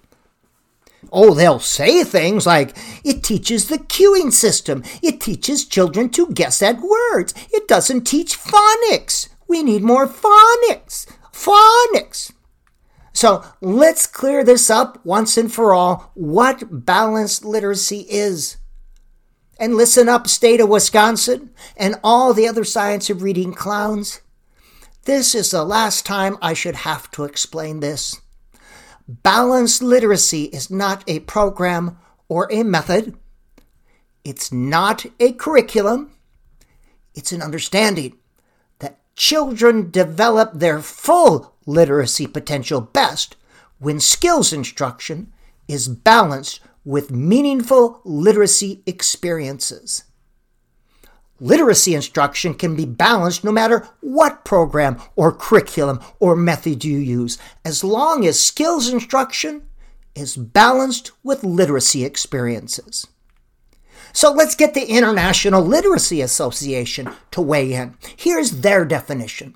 Oh, 1.12 1.32
they'll 1.34 1.60
say 1.60 2.02
things 2.02 2.46
like, 2.46 2.76
it 3.04 3.22
teaches 3.22 3.68
the 3.68 3.78
cueing 3.78 4.32
system. 4.32 4.82
It 5.02 5.20
teaches 5.20 5.64
children 5.64 6.10
to 6.10 6.32
guess 6.32 6.60
at 6.62 6.80
words. 6.80 7.34
It 7.52 7.68
doesn't 7.68 8.06
teach 8.06 8.38
phonics. 8.38 9.28
We 9.46 9.62
need 9.62 9.82
more 9.82 10.06
phonics. 10.06 11.06
Phonics. 11.32 12.32
So 13.18 13.42
let's 13.60 14.06
clear 14.06 14.44
this 14.44 14.70
up 14.70 15.04
once 15.04 15.36
and 15.36 15.52
for 15.52 15.74
all 15.74 16.12
what 16.14 16.86
balanced 16.86 17.44
literacy 17.44 18.06
is. 18.08 18.58
And 19.58 19.74
listen 19.74 20.08
up, 20.08 20.28
state 20.28 20.60
of 20.60 20.68
Wisconsin, 20.68 21.50
and 21.76 21.96
all 22.04 22.32
the 22.32 22.46
other 22.46 22.62
science 22.62 23.10
of 23.10 23.24
reading 23.24 23.52
clowns. 23.52 24.20
This 25.02 25.34
is 25.34 25.50
the 25.50 25.64
last 25.64 26.06
time 26.06 26.38
I 26.40 26.54
should 26.54 26.76
have 26.76 27.10
to 27.10 27.24
explain 27.24 27.80
this. 27.80 28.20
Balanced 29.08 29.82
literacy 29.82 30.44
is 30.44 30.70
not 30.70 31.02
a 31.08 31.18
program 31.18 31.98
or 32.28 32.46
a 32.52 32.62
method. 32.62 33.18
It's 34.22 34.52
not 34.52 35.06
a 35.18 35.32
curriculum. 35.32 36.12
It's 37.16 37.32
an 37.32 37.42
understanding 37.42 38.16
that 38.78 39.00
children 39.16 39.90
develop 39.90 40.52
their 40.54 40.78
full 40.80 41.57
literacy 41.68 42.26
potential 42.26 42.80
best 42.80 43.36
when 43.78 44.00
skills 44.00 44.52
instruction 44.52 45.30
is 45.68 45.86
balanced 45.86 46.60
with 46.82 47.10
meaningful 47.10 48.00
literacy 48.04 48.82
experiences. 48.86 50.04
Literacy 51.40 51.94
instruction 51.94 52.54
can 52.54 52.74
be 52.74 52.86
balanced 52.86 53.44
no 53.44 53.52
matter 53.52 53.86
what 54.00 54.44
program 54.44 55.00
or 55.14 55.30
curriculum 55.30 56.00
or 56.18 56.34
method 56.34 56.84
you 56.84 56.98
use, 56.98 57.38
as 57.64 57.84
long 57.84 58.26
as 58.26 58.42
skills 58.42 58.88
instruction 58.88 59.68
is 60.14 60.36
balanced 60.36 61.12
with 61.22 61.44
literacy 61.44 62.02
experiences. 62.04 63.06
So 64.12 64.32
let's 64.32 64.56
get 64.56 64.74
the 64.74 64.86
International 64.86 65.62
Literacy 65.62 66.22
Association 66.22 67.12
to 67.30 67.42
weigh 67.42 67.74
in. 67.74 67.96
Here's 68.16 68.62
their 68.62 68.84
definition 68.84 69.54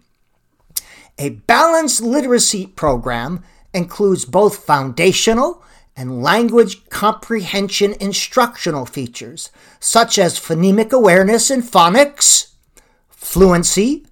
a 1.19 1.31
balanced 1.31 2.01
literacy 2.01 2.67
program 2.67 3.43
includes 3.75 4.25
both 4.25 4.65
foundational 4.65 5.63
and 5.97 6.23
language 6.23 6.89
comprehension 6.89 7.95
instructional 8.01 8.87
features, 8.87 9.51
such 9.79 10.19
as 10.19 10.41
phonemic 10.41 10.91
awareness 10.91 11.51
and 11.51 11.63
phonics, 11.63 12.53
fluency, 13.09 14.07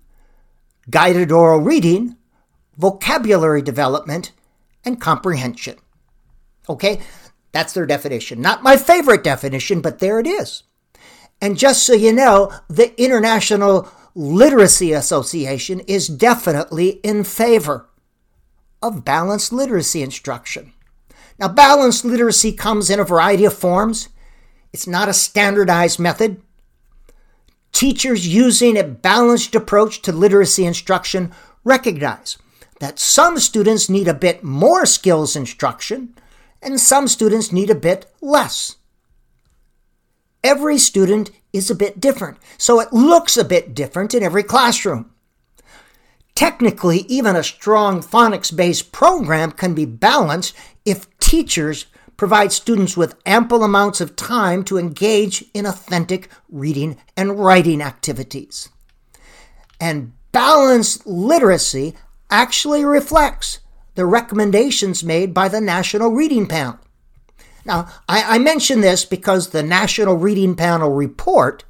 guided 0.90 1.32
oral 1.32 1.60
reading, 1.60 2.16
vocabulary 2.76 3.62
development, 3.62 4.32
and 4.84 5.00
comprehension. 5.00 5.76
Okay, 6.68 7.00
that's 7.52 7.72
their 7.72 7.86
definition. 7.86 8.40
Not 8.40 8.62
my 8.62 8.76
favorite 8.76 9.24
definition, 9.24 9.80
but 9.80 9.98
there 9.98 10.20
it 10.20 10.26
is. 10.26 10.62
And 11.40 11.58
just 11.58 11.84
so 11.84 11.94
you 11.94 12.12
know, 12.12 12.52
the 12.68 12.98
International 13.02 13.90
Literacy 14.14 14.92
Association 14.92 15.80
is 15.80 16.08
definitely 16.08 17.00
in 17.04 17.24
favor 17.24 17.88
of 18.82 19.04
balanced 19.04 19.52
literacy 19.52 20.02
instruction. 20.02 20.72
Now, 21.38 21.48
balanced 21.48 22.04
literacy 22.04 22.52
comes 22.52 22.90
in 22.90 22.98
a 22.98 23.04
variety 23.04 23.44
of 23.44 23.54
forms. 23.54 24.08
It's 24.72 24.86
not 24.86 25.08
a 25.08 25.14
standardized 25.14 25.98
method. 25.98 26.42
Teachers 27.72 28.26
using 28.26 28.76
a 28.76 28.84
balanced 28.84 29.54
approach 29.54 30.02
to 30.02 30.12
literacy 30.12 30.66
instruction 30.66 31.32
recognize 31.64 32.36
that 32.80 32.98
some 32.98 33.38
students 33.38 33.88
need 33.88 34.08
a 34.08 34.14
bit 34.14 34.42
more 34.42 34.86
skills 34.86 35.36
instruction 35.36 36.14
and 36.62 36.80
some 36.80 37.06
students 37.06 37.52
need 37.52 37.70
a 37.70 37.74
bit 37.74 38.12
less. 38.20 38.76
Every 40.42 40.78
student 40.78 41.30
is 41.52 41.70
a 41.70 41.74
bit 41.74 42.00
different, 42.00 42.38
so 42.58 42.80
it 42.80 42.92
looks 42.92 43.36
a 43.36 43.44
bit 43.44 43.74
different 43.74 44.14
in 44.14 44.22
every 44.22 44.42
classroom. 44.42 45.10
Technically, 46.34 47.00
even 47.00 47.36
a 47.36 47.42
strong 47.42 48.02
phonics 48.02 48.54
based 48.54 48.92
program 48.92 49.52
can 49.52 49.74
be 49.74 49.84
balanced 49.84 50.54
if 50.84 51.06
teachers 51.18 51.86
provide 52.16 52.52
students 52.52 52.96
with 52.96 53.14
ample 53.24 53.64
amounts 53.64 54.00
of 54.00 54.16
time 54.16 54.62
to 54.64 54.78
engage 54.78 55.44
in 55.54 55.66
authentic 55.66 56.28
reading 56.50 56.96
and 57.16 57.38
writing 57.38 57.80
activities. 57.80 58.68
And 59.80 60.12
balanced 60.32 61.06
literacy 61.06 61.94
actually 62.30 62.84
reflects 62.84 63.60
the 63.94 64.06
recommendations 64.06 65.02
made 65.02 65.34
by 65.34 65.48
the 65.48 65.60
National 65.60 66.10
Reading 66.10 66.46
Panel. 66.46 66.78
Now, 67.64 67.88
I, 68.08 68.36
I 68.36 68.38
mention 68.38 68.80
this 68.80 69.04
because 69.04 69.48
the 69.48 69.62
National 69.62 70.16
Reading 70.16 70.54
Panel 70.54 70.90
report 70.90 71.64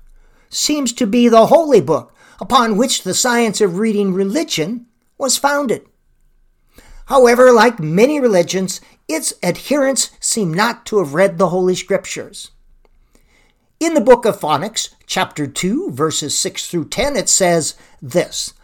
seems 0.49 0.93
to 0.95 1.07
be 1.07 1.29
the 1.29 1.47
holy 1.47 1.81
book 1.81 2.15
upon 2.41 2.77
which 2.77 3.03
the 3.03 3.15
science 3.15 3.61
of 3.61 3.79
reading 3.79 4.15
religion 4.15 4.87
was 5.19 5.37
founded. 5.37 5.87
However, 7.07 7.53
like 7.53 7.81
many 7.81 8.21
religions, 8.21 8.81
its 9.09 9.35
adherents 9.43 10.11
seem 10.21 10.55
not 10.55 10.87
to 10.87 10.99
have 10.99 11.15
read 11.15 11.39
the 11.39 11.49
Holy 11.49 11.75
Scriptures. 11.75 12.53
In 13.81 13.95
the 13.95 14.01
book 14.01 14.25
of 14.25 14.39
Phonics, 14.39 14.91
chapter 15.07 15.47
2, 15.47 15.91
verses 15.91 16.39
6 16.39 16.69
through 16.69 16.89
10, 16.89 17.17
it 17.17 17.29
says 17.29 17.75
this 18.01 18.55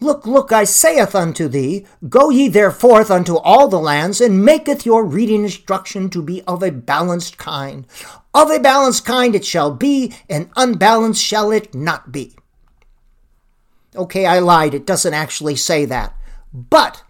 Look, 0.00 0.26
look, 0.26 0.52
I 0.52 0.64
saith 0.64 1.14
unto 1.14 1.48
thee, 1.48 1.86
Go 2.08 2.30
ye 2.30 2.48
therefore 2.48 3.10
unto 3.10 3.36
all 3.36 3.68
the 3.68 3.78
lands, 3.78 4.20
and 4.20 4.44
maketh 4.44 4.84
your 4.84 5.04
reading 5.04 5.44
instruction 5.44 6.10
to 6.10 6.22
be 6.22 6.42
of 6.42 6.62
a 6.62 6.70
balanced 6.72 7.38
kind. 7.38 7.86
Of 8.34 8.50
a 8.50 8.58
balanced 8.58 9.04
kind 9.04 9.34
it 9.34 9.44
shall 9.44 9.70
be, 9.70 10.12
and 10.28 10.50
unbalanced 10.56 11.22
shall 11.22 11.52
it 11.52 11.74
not 11.74 12.10
be. 12.10 12.34
Okay, 13.96 14.26
I 14.26 14.40
lied, 14.40 14.74
it 14.74 14.86
doesn't 14.86 15.14
actually 15.14 15.56
say 15.56 15.84
that. 15.84 16.14
But 16.52 17.02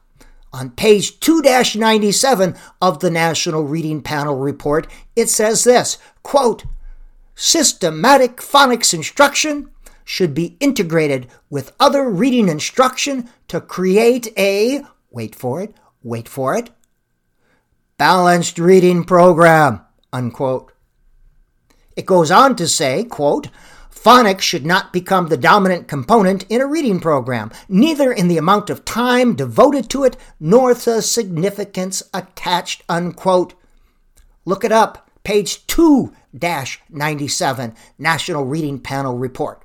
on 0.53 0.71
page 0.71 1.19
2 1.21 1.43
97 1.43 2.55
of 2.81 3.01
the 3.01 3.11
National 3.11 3.65
Reading 3.65 4.03
Panel 4.03 4.37
report, 4.37 4.87
it 5.17 5.29
says 5.29 5.65
this 5.65 5.99
quote, 6.23 6.65
Systematic 7.35 8.37
phonics 8.37 8.95
instruction 8.95 9.71
should 10.05 10.35
be 10.35 10.57
integrated 10.61 11.27
with 11.51 11.75
other 11.81 12.09
reading 12.09 12.49
instruction 12.49 13.29
to 13.49 13.61
create 13.61 14.29
a, 14.39 14.83
wait 15.11 15.35
for 15.35 15.63
it, 15.63 15.75
wait 16.03 16.29
for 16.29 16.55
it, 16.55 16.71
balanced 17.97 18.59
reading 18.59 19.05
program, 19.05 19.81
unquote. 20.13 20.73
It 21.97 22.07
goes 22.07 22.31
on 22.31 22.57
to 22.57 22.69
say, 22.69 23.05
quote, 23.05 23.49
Phonics 23.91 24.43
should 24.43 24.67
not 24.67 24.93
become 24.93 25.29
the 25.29 25.37
dominant 25.37 25.89
component 25.89 26.45
in 26.51 26.61
a 26.61 26.67
reading 26.67 27.01
program, 27.01 27.51
neither 27.71 28.13
in 28.13 28.29
the 28.29 28.37
amount 28.37 28.69
of 28.69 28.85
time 28.85 29.35
devoted 29.35 29.89
to 29.89 30.05
it 30.05 30.17
nor 30.39 30.75
the 30.75 31.01
significance 31.01 32.03
attached, 32.13 32.83
unquote. 32.87 33.55
Look 34.45 34.63
it 34.63 34.73
up, 34.73 35.11
page 35.23 35.67
2 35.69 36.13
97, 36.91 37.75
National 37.99 38.45
Reading 38.45 38.79
Panel 38.79 39.17
Report. 39.17 39.64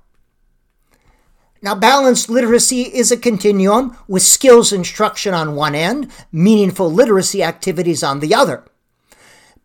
Now, 1.62 1.76
balanced 1.76 2.30
literacy 2.30 2.84
is 2.84 3.12
a 3.12 3.18
continuum 3.18 3.98
with 4.08 4.24
skills 4.24 4.72
instruction 4.72 5.34
on 5.34 5.56
one 5.56 5.76
end, 5.76 6.10
meaningful 6.32 6.92
literacy 6.92 7.44
activities 7.44 8.02
on 8.02 8.22
the 8.22 8.34
other. 8.34 8.64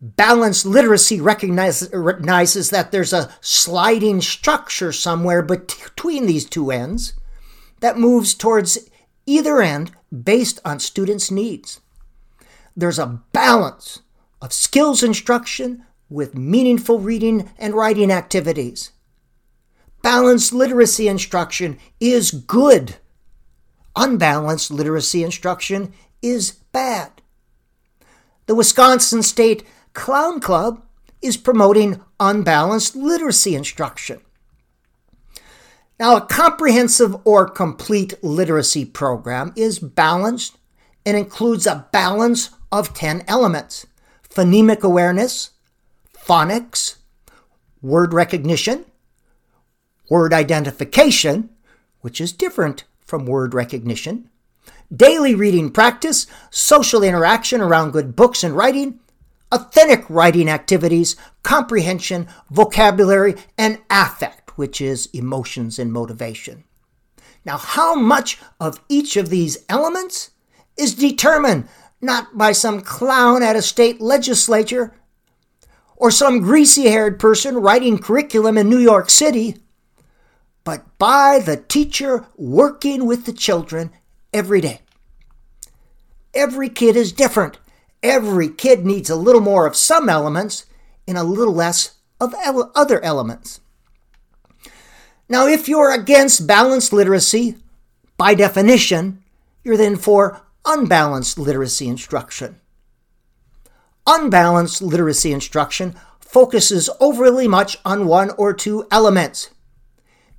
Balanced 0.01 0.65
literacy 0.65 1.21
recognizes 1.21 2.69
that 2.69 2.91
there's 2.91 3.13
a 3.13 3.33
sliding 3.39 4.19
structure 4.21 4.91
somewhere 4.91 5.41
between 5.41 6.25
these 6.25 6.45
two 6.45 6.69
ends 6.69 7.13
that 7.79 7.97
moves 7.97 8.33
towards 8.33 8.77
either 9.25 9.61
end 9.61 9.91
based 10.11 10.59
on 10.65 10.79
students' 10.79 11.31
needs. 11.31 11.79
There's 12.75 12.99
a 12.99 13.21
balance 13.31 14.01
of 14.41 14.51
skills 14.51 15.01
instruction 15.01 15.85
with 16.09 16.35
meaningful 16.35 16.99
reading 16.99 17.49
and 17.57 17.73
writing 17.73 18.11
activities 18.11 18.91
balanced 20.05 20.53
literacy 20.53 21.07
instruction 21.07 21.79
is 21.99 22.29
good. 22.29 22.97
Unbalanced 23.95 24.69
literacy 24.69 25.23
instruction 25.23 25.91
is 26.21 26.51
bad. 26.71 27.09
the 28.45 28.53
Wisconsin 28.53 29.23
State 29.23 29.65
Clown 29.93 30.39
Club 30.39 30.83
is 31.23 31.37
promoting 31.37 32.01
unbalanced 32.19 32.95
literacy 32.95 33.55
instruction. 33.55 34.21
Now, 35.99 36.17
a 36.17 36.21
comprehensive 36.21 37.15
or 37.25 37.49
complete 37.49 38.13
literacy 38.23 38.85
program 38.85 39.53
is 39.55 39.79
balanced 39.79 40.55
and 41.03 41.17
includes 41.17 41.65
a 41.65 41.87
balance 41.91 42.51
of 42.71 42.93
10 42.93 43.23
elements 43.27 43.87
phonemic 44.29 44.81
awareness, 44.81 45.49
phonics, 46.15 46.97
word 47.81 48.13
recognition, 48.13 48.85
word 50.09 50.33
identification, 50.33 51.49
which 52.01 52.21
is 52.21 52.31
different 52.31 52.83
from 53.05 53.25
word 53.25 53.53
recognition, 53.53 54.29
daily 54.95 55.35
reading 55.35 55.69
practice, 55.69 56.27
social 56.49 57.03
interaction 57.03 57.61
around 57.61 57.91
good 57.91 58.15
books 58.15 58.43
and 58.43 58.55
writing, 58.55 58.99
authentic 59.51 60.09
writing 60.09 60.49
activities, 60.49 61.15
comprehension, 61.43 62.27
vocabulary, 62.49 63.35
and 63.57 63.79
affect, 63.89 64.57
which 64.57 64.81
is 64.81 65.07
emotions 65.13 65.79
and 65.79 65.91
motivation. 65.91 66.63
Now, 67.45 67.57
how 67.57 67.95
much 67.95 68.39
of 68.59 68.81
each 68.89 69.17
of 69.17 69.29
these 69.29 69.63
elements 69.69 70.31
is 70.77 70.95
determined 70.95 71.67
not 72.01 72.37
by 72.37 72.51
some 72.51 72.81
clown 72.81 73.43
at 73.43 73.55
a 73.55 73.61
state 73.61 74.01
legislature 74.01 74.93
or 75.95 76.11
some 76.11 76.41
greasy 76.41 76.89
haired 76.89 77.19
person 77.19 77.55
writing 77.55 77.97
curriculum 77.97 78.57
in 78.57 78.69
New 78.69 78.79
York 78.79 79.09
City, 79.09 79.57
but 80.65 80.97
by 80.97 81.39
the 81.39 81.55
teacher 81.55 82.25
working 82.35 83.05
with 83.05 83.25
the 83.25 83.31
children 83.31 83.91
every 84.33 84.59
day. 84.59 84.81
Every 86.33 86.67
kid 86.67 86.97
is 86.97 87.13
different. 87.13 87.57
Every 88.03 88.49
kid 88.49 88.85
needs 88.85 89.09
a 89.09 89.15
little 89.15 89.39
more 89.39 89.65
of 89.65 89.77
some 89.77 90.09
elements 90.09 90.65
and 91.07 91.17
a 91.17 91.23
little 91.23 91.53
less 91.53 91.95
of 92.19 92.35
other 92.75 93.01
elements. 93.01 93.61
Now, 95.29 95.47
if 95.47 95.69
you're 95.69 95.91
against 95.91 96.45
balanced 96.45 96.91
literacy, 96.91 97.55
by 98.17 98.33
definition, 98.33 99.23
you're 99.63 99.77
then 99.77 99.95
for 99.95 100.41
unbalanced 100.65 101.37
literacy 101.37 101.87
instruction. 101.87 102.59
Unbalanced 104.07 104.81
literacy 104.81 105.31
instruction 105.31 105.95
focuses 106.19 106.89
overly 106.99 107.47
much 107.47 107.77
on 107.85 108.07
one 108.07 108.31
or 108.31 108.53
two 108.53 108.85
elements. 108.91 109.49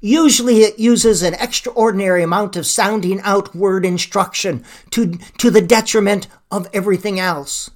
Usually, 0.00 0.62
it 0.62 0.78
uses 0.78 1.22
an 1.22 1.34
extraordinary 1.34 2.22
amount 2.22 2.56
of 2.56 2.66
sounding 2.66 3.20
out 3.22 3.54
word 3.54 3.84
instruction 3.84 4.64
to, 4.90 5.16
to 5.38 5.50
the 5.50 5.62
detriment 5.62 6.28
of 6.50 6.68
everything 6.72 7.18
else. 7.18 7.70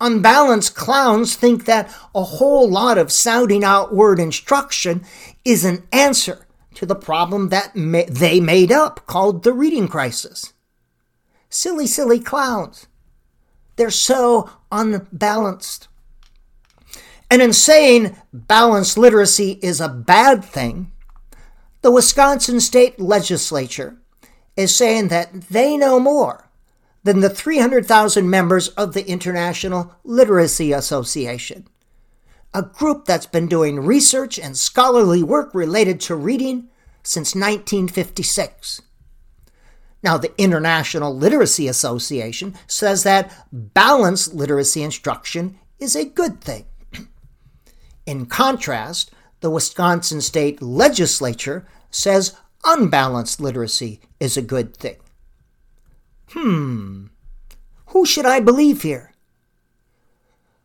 Unbalanced 0.00 0.74
clowns 0.74 1.34
think 1.34 1.64
that 1.64 1.92
a 2.14 2.22
whole 2.22 2.68
lot 2.68 2.98
of 2.98 3.10
sounding 3.10 3.64
out 3.64 3.94
word 3.94 4.18
instruction 4.18 5.04
is 5.44 5.64
an 5.64 5.86
answer 5.92 6.46
to 6.74 6.86
the 6.86 6.94
problem 6.94 7.48
that 7.48 7.74
ma- 7.74 8.02
they 8.08 8.38
made 8.38 8.70
up 8.70 9.06
called 9.06 9.42
the 9.42 9.52
reading 9.52 9.88
crisis. 9.88 10.52
Silly, 11.50 11.86
silly 11.86 12.20
clowns. 12.20 12.86
They're 13.76 13.90
so 13.90 14.50
unbalanced. 14.70 15.88
And 17.30 17.42
in 17.42 17.52
saying 17.52 18.16
balanced 18.32 18.96
literacy 18.96 19.58
is 19.62 19.80
a 19.80 19.88
bad 19.88 20.44
thing, 20.44 20.90
the 21.82 21.90
Wisconsin 21.90 22.60
state 22.60 22.98
legislature 22.98 23.98
is 24.56 24.74
saying 24.74 25.08
that 25.08 25.32
they 25.42 25.76
know 25.76 26.00
more 26.00 26.50
than 27.04 27.20
the 27.20 27.30
300,000 27.30 28.28
members 28.28 28.68
of 28.68 28.92
the 28.92 29.06
International 29.06 29.94
Literacy 30.04 30.72
Association, 30.72 31.68
a 32.52 32.62
group 32.62 33.04
that's 33.04 33.26
been 33.26 33.46
doing 33.46 33.80
research 33.80 34.38
and 34.38 34.56
scholarly 34.56 35.22
work 35.22 35.54
related 35.54 36.00
to 36.00 36.16
reading 36.16 36.68
since 37.02 37.34
1956. 37.34 38.82
Now, 40.02 40.16
the 40.16 40.32
International 40.38 41.14
Literacy 41.14 41.68
Association 41.68 42.54
says 42.66 43.02
that 43.04 43.32
balanced 43.52 44.34
literacy 44.34 44.82
instruction 44.82 45.58
is 45.78 45.94
a 45.94 46.04
good 46.04 46.40
thing. 46.40 46.64
In 48.08 48.24
contrast, 48.24 49.10
the 49.40 49.50
Wisconsin 49.50 50.22
state 50.22 50.62
legislature 50.62 51.66
says 51.90 52.34
unbalanced 52.64 53.38
literacy 53.38 54.00
is 54.18 54.34
a 54.34 54.40
good 54.40 54.74
thing. 54.74 54.96
Hmm, 56.30 57.08
who 57.88 58.06
should 58.06 58.24
I 58.24 58.40
believe 58.40 58.80
here? 58.80 59.12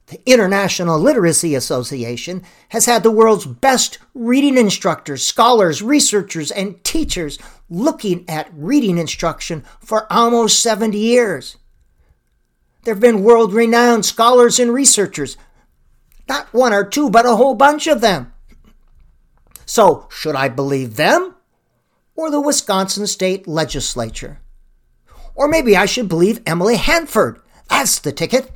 The 0.05 0.21
International 0.25 0.97
Literacy 0.97 1.53
Association 1.53 2.43
has 2.69 2.85
had 2.85 3.03
the 3.03 3.11
world's 3.11 3.45
best 3.45 3.97
reading 4.13 4.57
instructors, 4.57 5.25
scholars, 5.25 5.81
researchers, 5.81 6.49
and 6.49 6.81
teachers 6.85 7.37
looking 7.69 8.23
at 8.29 8.53
reading 8.53 8.97
instruction 8.97 9.65
for 9.81 10.07
almost 10.09 10.61
70 10.61 10.97
years. 10.97 11.57
There 12.85 12.93
have 12.93 13.01
been 13.01 13.21
world 13.21 13.51
renowned 13.51 14.05
scholars 14.05 14.61
and 14.61 14.73
researchers 14.73 15.35
not 16.27 16.53
one 16.53 16.73
or 16.73 16.83
two, 16.83 17.09
but 17.09 17.25
a 17.25 17.35
whole 17.35 17.55
bunch 17.55 17.87
of 17.87 18.01
them. 18.01 18.33
So, 19.65 20.07
should 20.09 20.35
I 20.35 20.49
believe 20.49 20.95
them 20.95 21.35
or 22.15 22.29
the 22.29 22.41
Wisconsin 22.41 23.07
state 23.07 23.47
legislature? 23.47 24.39
Or 25.35 25.47
maybe 25.47 25.75
I 25.75 25.85
should 25.85 26.07
believe 26.07 26.41
Emily 26.45 26.75
Hanford. 26.75 27.41
That's 27.69 27.99
the 27.99 28.11
ticket. 28.11 28.51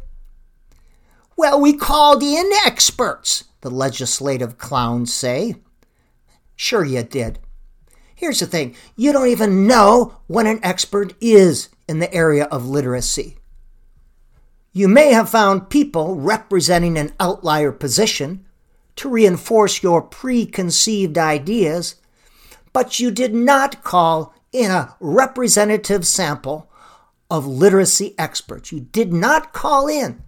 Well, 1.36 1.60
we 1.60 1.74
called 1.74 2.24
in 2.24 2.50
experts, 2.66 3.46
the 3.62 3.70
legislative 3.72 4.58
clowns 4.58 5.14
say. 5.14 5.56
Sure, 6.56 6.84
you 6.84 7.04
did. 7.04 7.40
Here's 8.16 8.40
the 8.40 8.48
thing 8.48 8.76
you 8.96 9.12
don't 9.12 9.28
even 9.28 9.68
know 9.68 10.18
what 10.26 10.48
an 10.48 10.60
expert 10.64 11.14
is 11.22 11.70
in 11.88 12.00
the 12.00 12.12
area 12.14 12.46
of 12.46 12.68
literacy. 12.68 13.37
You 14.78 14.88
may 14.88 15.12
have 15.12 15.28
found 15.28 15.72
people 15.72 16.18
representing 16.18 17.00
an 17.00 17.12
outlier 17.20 17.72
position 17.72 18.46
to 18.98 19.10
reinforce 19.10 19.82
your 19.82 20.04
preconceived 20.04 21.18
ideas, 21.18 21.96
but 22.74 23.00
you 23.00 23.10
did 23.10 23.34
not 23.34 23.84
call 23.84 24.36
in 24.52 24.70
a 24.70 24.96
representative 25.00 26.06
sample 26.06 26.70
of 27.28 27.48
literacy 27.48 28.13
experts. 28.20 28.72
You 28.72 28.82
did 28.82 29.12
not 29.12 29.52
call 29.52 29.88
in 29.88 30.22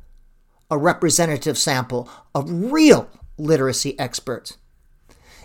a 0.71 0.79
representative 0.79 1.55
sample 1.55 2.09
of 2.33 2.71
real 2.71 3.07
literacy 3.38 3.99
experts. 3.99 4.57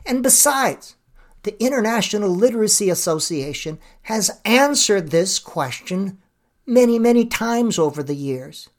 And 0.07 0.23
besides, 0.23 0.97
the 1.43 1.63
International 1.63 2.31
Literacy 2.31 2.89
Association 2.89 3.79
has 4.05 4.41
answered 4.47 5.11
this 5.11 5.39
question 5.39 6.23
many, 6.65 6.99
many 6.99 7.27
times 7.27 7.79
over 7.79 8.03
the 8.03 8.17
years 8.17 8.71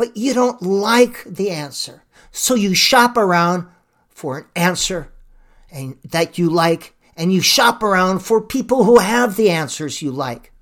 but 0.00 0.16
you 0.16 0.32
don't 0.32 0.62
like 0.62 1.22
the 1.24 1.50
answer. 1.50 2.04
So 2.30 2.54
you 2.54 2.74
shop 2.74 3.18
around 3.18 3.66
for 4.08 4.38
an 4.38 4.46
answer 4.56 5.12
and, 5.70 5.98
that 6.02 6.38
you 6.38 6.48
like, 6.48 6.94
and 7.18 7.30
you 7.30 7.42
shop 7.42 7.82
around 7.82 8.20
for 8.20 8.40
people 8.40 8.84
who 8.84 8.98
have 8.98 9.36
the 9.36 9.50
answers 9.50 10.00
you 10.00 10.10
like. 10.10 10.52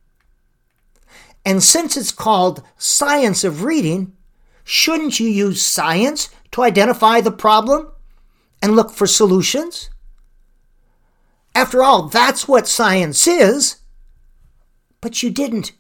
And 1.45 1.63
since 1.63 1.97
it's 1.97 2.11
called 2.11 2.65
science 2.79 3.45
of 3.45 3.63
reading, 3.63 4.13
shouldn't 4.65 5.21
you 5.21 5.29
use 5.29 5.63
science 5.63 6.31
to 6.51 6.63
identify 6.63 7.21
the 7.21 7.31
problem 7.31 7.93
and 8.61 8.75
look 8.75 8.91
for 8.91 9.07
solutions? 9.07 9.89
After 11.55 11.85
all, 11.85 12.09
that's 12.09 12.49
what 12.49 12.67
science 12.67 13.29
is. 13.29 13.77
But 15.01 15.23
you 15.23 15.31
didn't. 15.31 15.75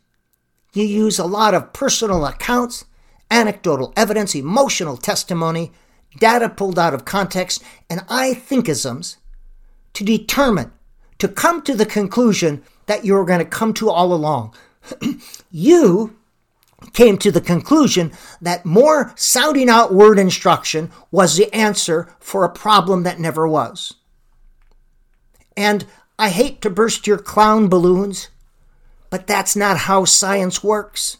You 0.74 0.84
use 0.84 1.18
a 1.18 1.24
lot 1.24 1.54
of 1.54 1.72
personal 1.72 2.24
accounts 2.24 2.84
anecdotal 3.30 3.92
evidence, 3.96 4.34
emotional 4.34 4.96
testimony, 4.96 5.72
data 6.18 6.48
pulled 6.48 6.78
out 6.78 6.94
of 6.94 7.04
context, 7.04 7.62
and 7.88 8.02
I 8.08 8.34
thinkisms 8.34 9.16
to 9.94 10.04
determine, 10.04 10.72
to 11.18 11.28
come 11.28 11.62
to 11.62 11.74
the 11.74 11.86
conclusion 11.86 12.62
that 12.86 13.04
you're 13.04 13.24
going 13.24 13.40
to 13.40 13.44
come 13.44 13.74
to 13.74 13.90
all 13.90 14.12
along. 14.12 14.54
you 15.50 16.16
came 16.92 17.18
to 17.18 17.30
the 17.30 17.40
conclusion 17.40 18.12
that 18.40 18.64
more 18.64 19.12
sounding 19.16 19.68
out 19.68 19.92
word 19.92 20.18
instruction 20.18 20.90
was 21.10 21.36
the 21.36 21.52
answer 21.52 22.14
for 22.20 22.44
a 22.44 22.50
problem 22.50 23.02
that 23.02 23.18
never 23.18 23.46
was. 23.48 23.94
And 25.56 25.86
I 26.18 26.30
hate 26.30 26.62
to 26.62 26.70
burst 26.70 27.06
your 27.06 27.18
clown 27.18 27.68
balloons, 27.68 28.28
but 29.10 29.26
that's 29.26 29.56
not 29.56 29.76
how 29.76 30.04
science 30.04 30.62
works. 30.62 31.18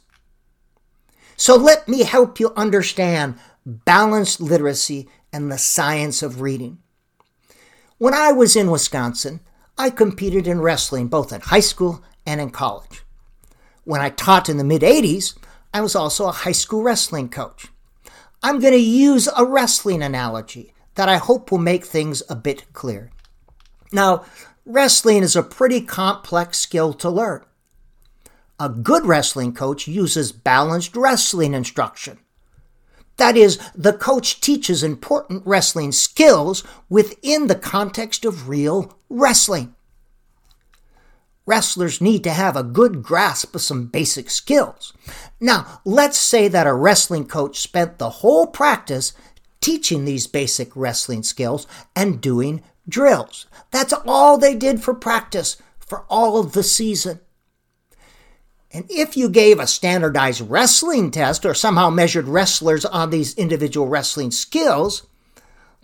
So 1.39 1.55
let 1.55 1.89
me 1.89 2.03
help 2.03 2.41
you 2.41 2.53
understand 2.57 3.39
balanced 3.65 4.41
literacy 4.41 5.09
and 5.33 5.51
the 5.51 5.57
science 5.57 6.21
of 6.21 6.41
reading. 6.41 6.79
When 7.97 8.13
I 8.13 8.33
was 8.33 8.57
in 8.57 8.73
Wisconsin, 8.73 9.39
I 9.79 9.91
competed 9.91 10.49
in 10.49 10.61
wrestling 10.61 11.07
both 11.07 11.33
in 11.33 11.41
high 11.41 11.61
school 11.61 12.03
and 12.27 12.41
in 12.41 12.51
college. 12.51 13.03
When 13.85 14.01
I 14.01 14.11
taught 14.11 14.49
in 14.49 14.57
the 14.57 14.65
mid 14.65 14.83
80s, 14.83 15.39
I 15.73 15.81
was 15.81 15.95
also 15.95 16.27
a 16.27 16.33
high 16.33 16.53
school 16.53 16.83
wrestling 16.83 17.29
coach. 17.29 17.69
I'm 18.43 18.59
going 18.59 18.73
to 18.73 18.79
use 18.79 19.29
a 19.37 19.45
wrestling 19.45 20.03
analogy 20.03 20.75
that 20.97 21.09
I 21.09 21.19
hope 21.19 21.53
will 21.53 21.59
make 21.59 21.85
things 21.85 22.21
a 22.29 22.35
bit 22.35 22.65
clear. 22.73 23.11
Now, 23.93 24.25
wrestling 24.67 25.23
is 25.23 25.37
a 25.37 25.43
pretty 25.45 25.83
complex 25.83 26.59
skill 26.59 26.93
to 26.95 27.09
learn. 27.09 27.45
A 28.61 28.69
good 28.69 29.07
wrestling 29.07 29.55
coach 29.55 29.87
uses 29.87 30.33
balanced 30.33 30.97
wrestling 30.97 31.55
instruction. 31.55 32.19
That 33.17 33.37
is, 33.37 33.59
the 33.75 33.93
coach 33.93 34.41
teaches 34.41 34.83
important 34.83 35.45
wrestling 35.47 35.93
skills 35.93 36.65
within 36.89 37.47
the 37.47 37.55
context 37.55 38.25
of 38.25 38.49
real 38.49 38.97
wrestling. 39.09 39.75
Wrestlers 41.47 42.01
need 42.01 42.25
to 42.25 42.31
have 42.31 42.57
a 42.57 42.63
good 42.63 43.03
grasp 43.03 43.55
of 43.55 43.63
some 43.63 43.87
basic 43.87 44.29
skills. 44.29 44.93
Now, 45.41 45.81
let's 45.85 46.19
say 46.19 46.47
that 46.49 46.67
a 46.67 46.75
wrestling 46.75 47.27
coach 47.27 47.61
spent 47.61 47.99
the 47.99 48.11
whole 48.11 48.47
practice 48.47 49.13
teaching 49.61 50.05
these 50.05 50.27
basic 50.27 50.75
wrestling 50.77 51.23
skills 51.23 51.67
and 51.97 52.21
doing 52.21 52.63
drills. 52.89 53.47
That's 53.71 53.93
all 53.93 54.37
they 54.37 54.55
did 54.55 54.83
for 54.83 54.95
practice 54.95 55.57
for 55.79 56.05
all 56.09 56.39
of 56.39 56.53
the 56.53 56.63
season. 56.63 57.21
And 58.71 58.85
if 58.91 59.17
you 59.17 59.29
gave 59.31 59.59
a 59.59 59.67
standardized 59.67 60.43
wrestling 60.43 61.11
test 61.11 61.47
or 61.47 61.55
somehow 61.55 61.89
measured 61.89 62.29
wrestlers 62.29 62.85
on 62.85 63.11
these 63.11 63.35
individual 63.35 63.89
wrestling 63.89 64.31
skills, 64.31 65.07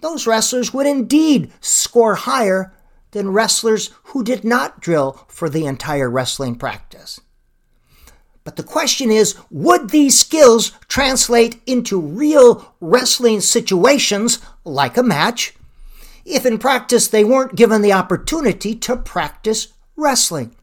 those 0.01 0.27
wrestlers 0.27 0.75
would 0.75 0.87
indeed 0.87 1.51
score 1.61 2.15
higher 2.15 2.75
than 3.13 3.31
wrestlers 3.31 3.91
who 4.05 4.23
did 4.23 4.45
not 4.45 4.81
drill 4.81 5.25
for 5.29 5.49
the 5.49 5.65
entire 5.65 6.11
wrestling 6.11 6.57
practice. 6.57 7.21
But 8.43 8.57
the 8.57 8.63
question 8.63 9.11
is 9.11 9.37
would 9.51 9.89
these 9.89 10.19
skills 10.19 10.73
translate 10.87 11.63
into 11.65 11.99
real 11.99 12.75
wrestling 12.81 13.41
situations 13.41 14.41
like 14.65 14.99
a 14.99 15.03
match 15.03 15.55
if 16.27 16.45
in 16.45 16.59
practice 16.59 17.09
they 17.09 17.25
weren't 17.25 17.57
given 17.57 17.81
the 17.81 17.95
opportunity 17.95 18.75
to 18.75 18.97
practice 18.97 19.69
wrestling? 19.97 20.55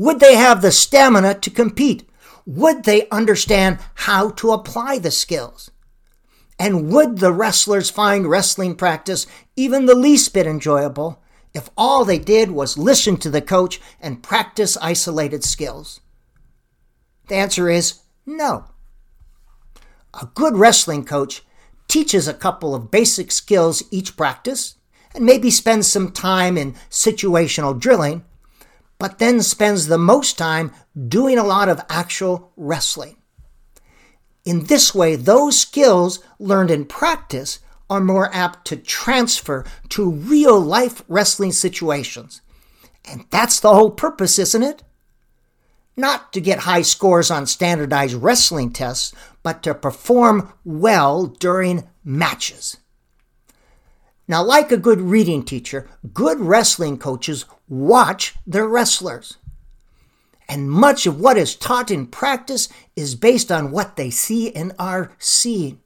Would 0.00 0.20
they 0.20 0.34
have 0.34 0.62
the 0.62 0.72
stamina 0.72 1.34
to 1.34 1.50
compete? 1.50 2.08
Would 2.46 2.84
they 2.84 3.06
understand 3.10 3.80
how 3.96 4.30
to 4.30 4.52
apply 4.52 4.98
the 4.98 5.10
skills? 5.10 5.70
And 6.58 6.90
would 6.90 7.18
the 7.18 7.34
wrestlers 7.34 7.90
find 7.90 8.26
wrestling 8.26 8.76
practice 8.76 9.26
even 9.56 9.84
the 9.84 9.94
least 9.94 10.32
bit 10.32 10.46
enjoyable 10.46 11.22
if 11.52 11.68
all 11.76 12.06
they 12.06 12.18
did 12.18 12.50
was 12.50 12.78
listen 12.78 13.18
to 13.18 13.28
the 13.28 13.42
coach 13.42 13.78
and 14.00 14.22
practice 14.22 14.78
isolated 14.78 15.44
skills? 15.44 16.00
The 17.28 17.34
answer 17.34 17.68
is 17.68 18.00
no. 18.24 18.64
A 20.18 20.30
good 20.34 20.56
wrestling 20.56 21.04
coach 21.04 21.42
teaches 21.88 22.26
a 22.26 22.32
couple 22.32 22.74
of 22.74 22.90
basic 22.90 23.30
skills 23.30 23.82
each 23.90 24.16
practice 24.16 24.76
and 25.14 25.26
maybe 25.26 25.50
spends 25.50 25.88
some 25.88 26.10
time 26.10 26.56
in 26.56 26.72
situational 26.88 27.78
drilling 27.78 28.24
but 29.00 29.18
then 29.18 29.40
spends 29.42 29.86
the 29.86 29.98
most 29.98 30.36
time 30.36 30.70
doing 31.08 31.38
a 31.38 31.42
lot 31.42 31.70
of 31.70 31.80
actual 31.88 32.52
wrestling. 32.54 33.16
In 34.44 34.64
this 34.64 34.94
way, 34.94 35.16
those 35.16 35.58
skills 35.58 36.20
learned 36.38 36.70
in 36.70 36.84
practice 36.84 37.60
are 37.88 38.00
more 38.00 38.32
apt 38.32 38.66
to 38.66 38.76
transfer 38.76 39.64
to 39.88 40.10
real 40.10 40.60
life 40.60 41.02
wrestling 41.08 41.50
situations. 41.50 42.42
And 43.04 43.24
that's 43.30 43.58
the 43.58 43.74
whole 43.74 43.90
purpose, 43.90 44.38
isn't 44.38 44.62
it? 44.62 44.82
Not 45.96 46.30
to 46.34 46.40
get 46.40 46.60
high 46.60 46.82
scores 46.82 47.30
on 47.30 47.46
standardized 47.46 48.14
wrestling 48.14 48.70
tests, 48.70 49.14
but 49.42 49.62
to 49.62 49.74
perform 49.74 50.52
well 50.62 51.26
during 51.26 51.88
matches. 52.04 52.76
Now, 54.28 54.44
like 54.44 54.70
a 54.70 54.76
good 54.76 55.00
reading 55.00 55.42
teacher, 55.42 55.88
good 56.14 56.38
wrestling 56.38 56.98
coaches 56.98 57.46
watch 57.70 58.34
their 58.46 58.68
wrestlers. 58.68 59.38
And 60.48 60.70
much 60.70 61.06
of 61.06 61.20
what 61.20 61.38
is 61.38 61.54
taught 61.54 61.90
in 61.90 62.08
practice 62.08 62.68
is 62.96 63.14
based 63.14 63.50
on 63.50 63.70
what 63.70 63.96
they 63.96 64.10
see 64.10 64.52
and 64.54 64.72
are 64.78 65.12
seeing. 65.18 65.80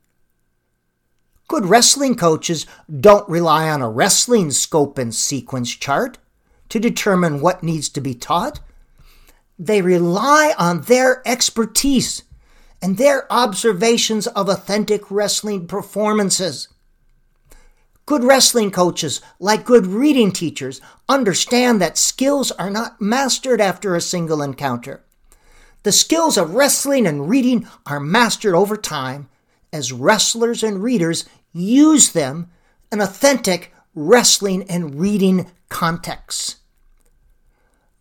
Good 1.46 1.66
wrestling 1.66 2.16
coaches 2.16 2.66
don't 3.00 3.28
rely 3.28 3.68
on 3.68 3.82
a 3.82 3.90
wrestling 3.90 4.50
scope 4.50 4.96
and 4.96 5.14
sequence 5.14 5.70
chart 5.70 6.16
to 6.70 6.80
determine 6.80 7.42
what 7.42 7.62
needs 7.62 7.90
to 7.90 8.00
be 8.00 8.14
taught. 8.14 8.60
They 9.58 9.82
rely 9.82 10.54
on 10.58 10.80
their 10.82 11.22
expertise 11.28 12.22
and 12.80 12.96
their 12.96 13.30
observations 13.30 14.26
of 14.28 14.48
authentic 14.48 15.10
wrestling 15.10 15.66
performances. 15.66 16.68
Good 18.06 18.22
wrestling 18.22 18.70
coaches, 18.70 19.22
like 19.38 19.64
good 19.64 19.86
reading 19.86 20.30
teachers, 20.30 20.80
understand 21.08 21.80
that 21.80 21.96
skills 21.96 22.50
are 22.52 22.68
not 22.68 23.00
mastered 23.00 23.60
after 23.62 23.94
a 23.94 24.00
single 24.00 24.42
encounter. 24.42 25.02
The 25.84 25.92
skills 25.92 26.36
of 26.36 26.54
wrestling 26.54 27.06
and 27.06 27.28
reading 27.28 27.66
are 27.86 28.00
mastered 28.00 28.54
over 28.54 28.76
time 28.76 29.28
as 29.72 29.92
wrestlers 29.92 30.62
and 30.62 30.82
readers 30.82 31.24
use 31.52 32.12
them 32.12 32.50
in 32.92 33.00
authentic 33.00 33.72
wrestling 33.94 34.64
and 34.64 35.00
reading 35.00 35.50
contexts. 35.68 36.56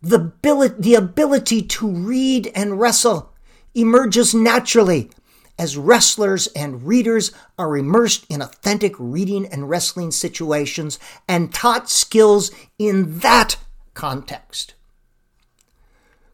The 0.02 0.32
ability, 0.96 1.62
to 1.62 1.88
read 1.88 2.52
and 2.54 2.78
wrestle 2.78 3.32
emerges 3.74 4.34
naturally 4.34 5.10
as 5.58 5.76
wrestlers 5.76 6.46
and 6.48 6.86
readers 6.86 7.32
are 7.58 7.76
immersed 7.76 8.26
in 8.28 8.42
authentic 8.42 8.94
reading 8.98 9.46
and 9.46 9.70
wrestling 9.70 10.10
situations 10.10 10.98
and 11.28 11.54
taught 11.54 11.88
skills 11.88 12.50
in 12.78 13.18
that 13.20 13.56
context. 13.94 14.74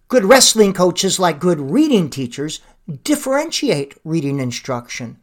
Good 0.09 0.25
wrestling 0.25 0.73
coaches, 0.73 1.19
like 1.19 1.39
good 1.39 1.61
reading 1.61 2.11
teachers, 2.11 2.61
differentiate 3.05 3.95
reading 4.05 4.41
instruction 4.41 5.19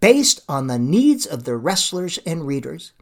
based 0.00 0.40
on 0.48 0.66
the 0.66 0.78
needs 0.78 1.24
of 1.24 1.44
the 1.44 1.56
wrestlers 1.56 2.18
and 2.26 2.46
readers. 2.46 2.92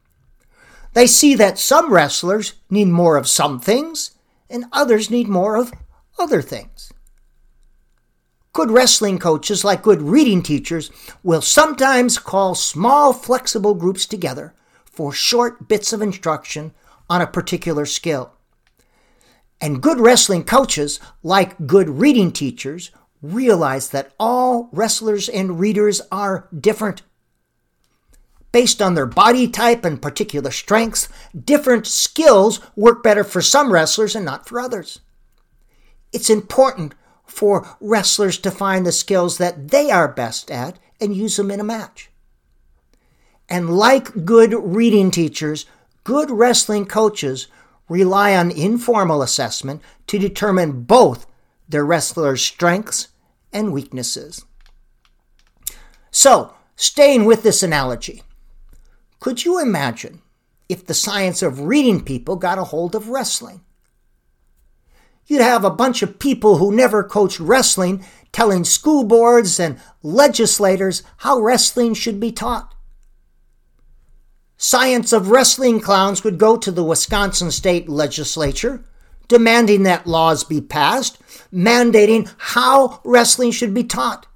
They 0.92 1.06
see 1.06 1.34
that 1.34 1.58
some 1.58 1.92
wrestlers 1.92 2.54
need 2.70 2.88
more 2.88 3.16
of 3.16 3.28
some 3.28 3.58
things 3.58 4.12
and 4.48 4.66
others 4.72 5.10
need 5.10 5.28
more 5.28 5.56
of 5.56 5.72
other 6.18 6.40
things. 6.42 6.92
Good 8.56 8.70
wrestling 8.70 9.18
coaches, 9.18 9.64
like 9.64 9.82
good 9.82 10.00
reading 10.00 10.42
teachers, 10.42 10.90
will 11.22 11.42
sometimes 11.42 12.18
call 12.18 12.54
small, 12.54 13.12
flexible 13.12 13.74
groups 13.74 14.06
together 14.06 14.54
for 14.86 15.12
short 15.12 15.68
bits 15.68 15.92
of 15.92 16.00
instruction 16.00 16.72
on 17.10 17.20
a 17.20 17.26
particular 17.26 17.84
skill. 17.84 18.32
And 19.60 19.82
good 19.82 20.00
wrestling 20.00 20.42
coaches, 20.42 20.98
like 21.22 21.66
good 21.66 21.90
reading 21.90 22.32
teachers, 22.32 22.92
realize 23.20 23.90
that 23.90 24.14
all 24.18 24.70
wrestlers 24.72 25.28
and 25.28 25.60
readers 25.60 26.00
are 26.10 26.48
different. 26.58 27.02
Based 28.52 28.80
on 28.80 28.94
their 28.94 29.04
body 29.04 29.48
type 29.48 29.84
and 29.84 30.00
particular 30.00 30.50
strengths, 30.50 31.10
different 31.38 31.86
skills 31.86 32.62
work 32.74 33.02
better 33.02 33.22
for 33.22 33.42
some 33.42 33.70
wrestlers 33.70 34.16
and 34.16 34.24
not 34.24 34.48
for 34.48 34.58
others. 34.58 35.00
It's 36.10 36.30
important 36.30 36.94
for 37.26 37.76
wrestlers 37.80 38.38
to 38.38 38.50
find 38.50 38.86
the 38.86 38.92
skills 38.92 39.38
that 39.38 39.68
they 39.68 39.90
are 39.90 40.08
best 40.08 40.50
at 40.50 40.78
and 41.00 41.14
use 41.14 41.36
them 41.36 41.50
in 41.50 41.60
a 41.60 41.64
match. 41.64 42.10
And 43.48 43.76
like 43.76 44.24
good 44.24 44.54
reading 44.54 45.10
teachers, 45.10 45.66
good 46.04 46.30
wrestling 46.30 46.86
coaches 46.86 47.48
rely 47.88 48.34
on 48.34 48.50
informal 48.50 49.22
assessment 49.22 49.82
to 50.08 50.18
determine 50.18 50.82
both 50.82 51.26
their 51.68 51.84
wrestlers' 51.84 52.42
strengths 52.42 53.08
and 53.52 53.72
weaknesses. 53.72 54.44
So, 56.10 56.54
staying 56.76 57.24
with 57.24 57.42
this 57.42 57.62
analogy, 57.62 58.22
could 59.20 59.44
you 59.44 59.60
imagine 59.60 60.22
if 60.68 60.86
the 60.86 60.94
science 60.94 61.42
of 61.42 61.60
reading 61.60 62.02
people 62.02 62.36
got 62.36 62.58
a 62.58 62.64
hold 62.64 62.94
of 62.94 63.08
wrestling? 63.08 63.60
You'd 65.26 65.42
have 65.42 65.64
a 65.64 65.70
bunch 65.70 66.02
of 66.02 66.18
people 66.18 66.58
who 66.58 66.74
never 66.74 67.02
coached 67.02 67.40
wrestling 67.40 68.04
telling 68.32 68.64
school 68.64 69.04
boards 69.04 69.58
and 69.58 69.78
legislators 70.02 71.02
how 71.18 71.40
wrestling 71.40 71.94
should 71.94 72.20
be 72.20 72.30
taught. 72.30 72.74
Science 74.56 75.12
of 75.12 75.30
wrestling 75.30 75.80
clowns 75.80 76.22
would 76.22 76.38
go 76.38 76.56
to 76.56 76.70
the 76.70 76.84
Wisconsin 76.84 77.50
state 77.50 77.88
legislature 77.88 78.84
demanding 79.28 79.82
that 79.82 80.06
laws 80.06 80.44
be 80.44 80.60
passed, 80.60 81.18
mandating 81.52 82.32
how 82.38 83.00
wrestling 83.04 83.50
should 83.50 83.74
be 83.74 83.82
taught. 83.82 84.26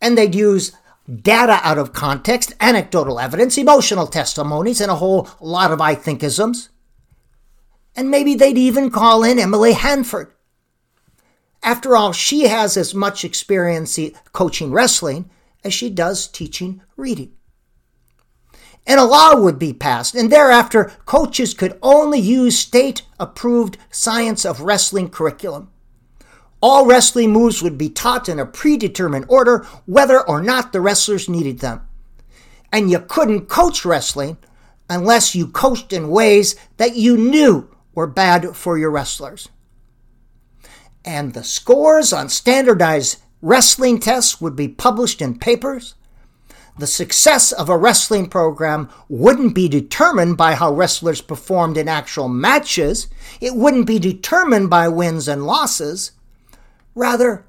And 0.00 0.16
they'd 0.16 0.34
use 0.34 0.72
data 1.14 1.60
out 1.62 1.78
of 1.78 1.92
context, 1.92 2.54
anecdotal 2.60 3.20
evidence, 3.20 3.58
emotional 3.58 4.06
testimonies, 4.06 4.80
and 4.80 4.90
a 4.90 4.96
whole 4.96 5.28
lot 5.40 5.70
of 5.70 5.80
I 5.80 5.94
thinkisms 5.94 6.68
and 7.94 8.10
maybe 8.10 8.34
they'd 8.34 8.58
even 8.58 8.90
call 8.90 9.22
in 9.22 9.38
Emily 9.38 9.72
Hanford. 9.72 10.32
After 11.62 11.96
all, 11.96 12.12
she 12.12 12.48
has 12.48 12.76
as 12.76 12.94
much 12.94 13.24
experience 13.24 13.98
coaching 14.32 14.72
wrestling 14.72 15.30
as 15.64 15.72
she 15.72 15.90
does 15.90 16.26
teaching 16.26 16.82
reading. 16.96 17.32
And 18.84 18.98
a 18.98 19.04
law 19.04 19.36
would 19.36 19.60
be 19.60 19.72
passed, 19.72 20.16
and 20.16 20.30
thereafter, 20.30 20.92
coaches 21.06 21.54
could 21.54 21.78
only 21.82 22.18
use 22.18 22.58
state 22.58 23.02
approved 23.20 23.78
science 23.90 24.44
of 24.44 24.62
wrestling 24.62 25.08
curriculum. 25.08 25.70
All 26.60 26.86
wrestling 26.86 27.30
moves 27.30 27.62
would 27.62 27.78
be 27.78 27.88
taught 27.88 28.28
in 28.28 28.40
a 28.40 28.46
predetermined 28.46 29.26
order, 29.28 29.66
whether 29.86 30.20
or 30.20 30.42
not 30.42 30.72
the 30.72 30.80
wrestlers 30.80 31.28
needed 31.28 31.60
them. 31.60 31.86
And 32.72 32.90
you 32.90 32.98
couldn't 32.98 33.48
coach 33.48 33.84
wrestling 33.84 34.36
unless 34.90 35.34
you 35.34 35.46
coached 35.46 35.92
in 35.92 36.08
ways 36.08 36.56
that 36.76 36.96
you 36.96 37.16
knew 37.16 37.68
were 37.94 38.06
bad 38.06 38.56
for 38.56 38.78
your 38.78 38.90
wrestlers. 38.90 39.48
And 41.04 41.34
the 41.34 41.44
scores 41.44 42.12
on 42.12 42.28
standardized 42.28 43.20
wrestling 43.40 43.98
tests 43.98 44.40
would 44.40 44.54
be 44.54 44.68
published 44.68 45.20
in 45.20 45.38
papers. 45.38 45.94
The 46.78 46.86
success 46.86 47.52
of 47.52 47.68
a 47.68 47.76
wrestling 47.76 48.30
program 48.30 48.88
wouldn't 49.08 49.54
be 49.54 49.68
determined 49.68 50.38
by 50.38 50.54
how 50.54 50.72
wrestlers 50.72 51.20
performed 51.20 51.76
in 51.76 51.86
actual 51.86 52.28
matches. 52.28 53.08
It 53.40 53.54
wouldn't 53.54 53.86
be 53.86 53.98
determined 53.98 54.70
by 54.70 54.88
wins 54.88 55.28
and 55.28 55.44
losses. 55.44 56.12
Rather, 56.94 57.44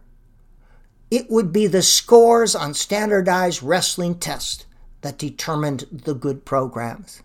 it 1.10 1.30
would 1.30 1.54
be 1.54 1.68
the 1.68 1.82
scores 1.82 2.56
on 2.56 2.74
standardized 2.74 3.64
wrestling 3.64 4.16
tests 4.16 4.66
that 5.02 5.18
determined 5.18 5.86
the 5.92 6.16
good 6.16 6.44
programs. 6.44 7.22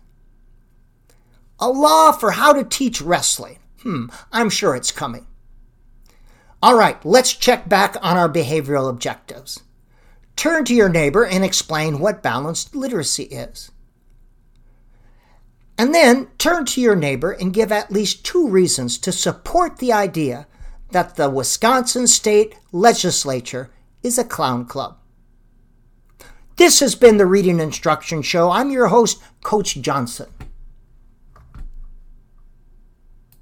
A 1.59 1.69
law 1.69 2.11
for 2.11 2.31
how 2.31 2.53
to 2.53 2.63
teach 2.63 3.01
wrestling. 3.01 3.59
Hmm, 3.81 4.07
I'm 4.31 4.49
sure 4.49 4.75
it's 4.75 4.91
coming. 4.91 5.27
All 6.61 6.77
right, 6.77 7.03
let's 7.05 7.33
check 7.33 7.69
back 7.69 7.95
on 8.01 8.17
our 8.17 8.29
behavioral 8.29 8.89
objectives. 8.89 9.61
Turn 10.35 10.65
to 10.65 10.75
your 10.75 10.89
neighbor 10.89 11.25
and 11.25 11.43
explain 11.43 11.99
what 11.99 12.23
balanced 12.23 12.75
literacy 12.75 13.23
is. 13.23 13.71
And 15.77 15.93
then 15.95 16.27
turn 16.37 16.65
to 16.65 16.81
your 16.81 16.95
neighbor 16.95 17.31
and 17.31 17.53
give 17.53 17.71
at 17.71 17.91
least 17.91 18.25
two 18.25 18.49
reasons 18.49 18.97
to 18.99 19.13
support 19.13 19.77
the 19.77 19.93
idea 19.93 20.47
that 20.91 21.15
the 21.15 21.29
Wisconsin 21.29 22.07
State 22.07 22.55
Legislature 22.73 23.69
is 24.03 24.17
a 24.17 24.23
clown 24.23 24.65
club. 24.65 24.97
This 26.57 26.81
has 26.81 26.95
been 26.95 27.15
the 27.15 27.25
Reading 27.25 27.61
Instruction 27.61 28.21
Show. 28.21 28.51
I'm 28.51 28.71
your 28.71 28.87
host, 28.87 29.21
Coach 29.43 29.75
Johnson. 29.75 30.27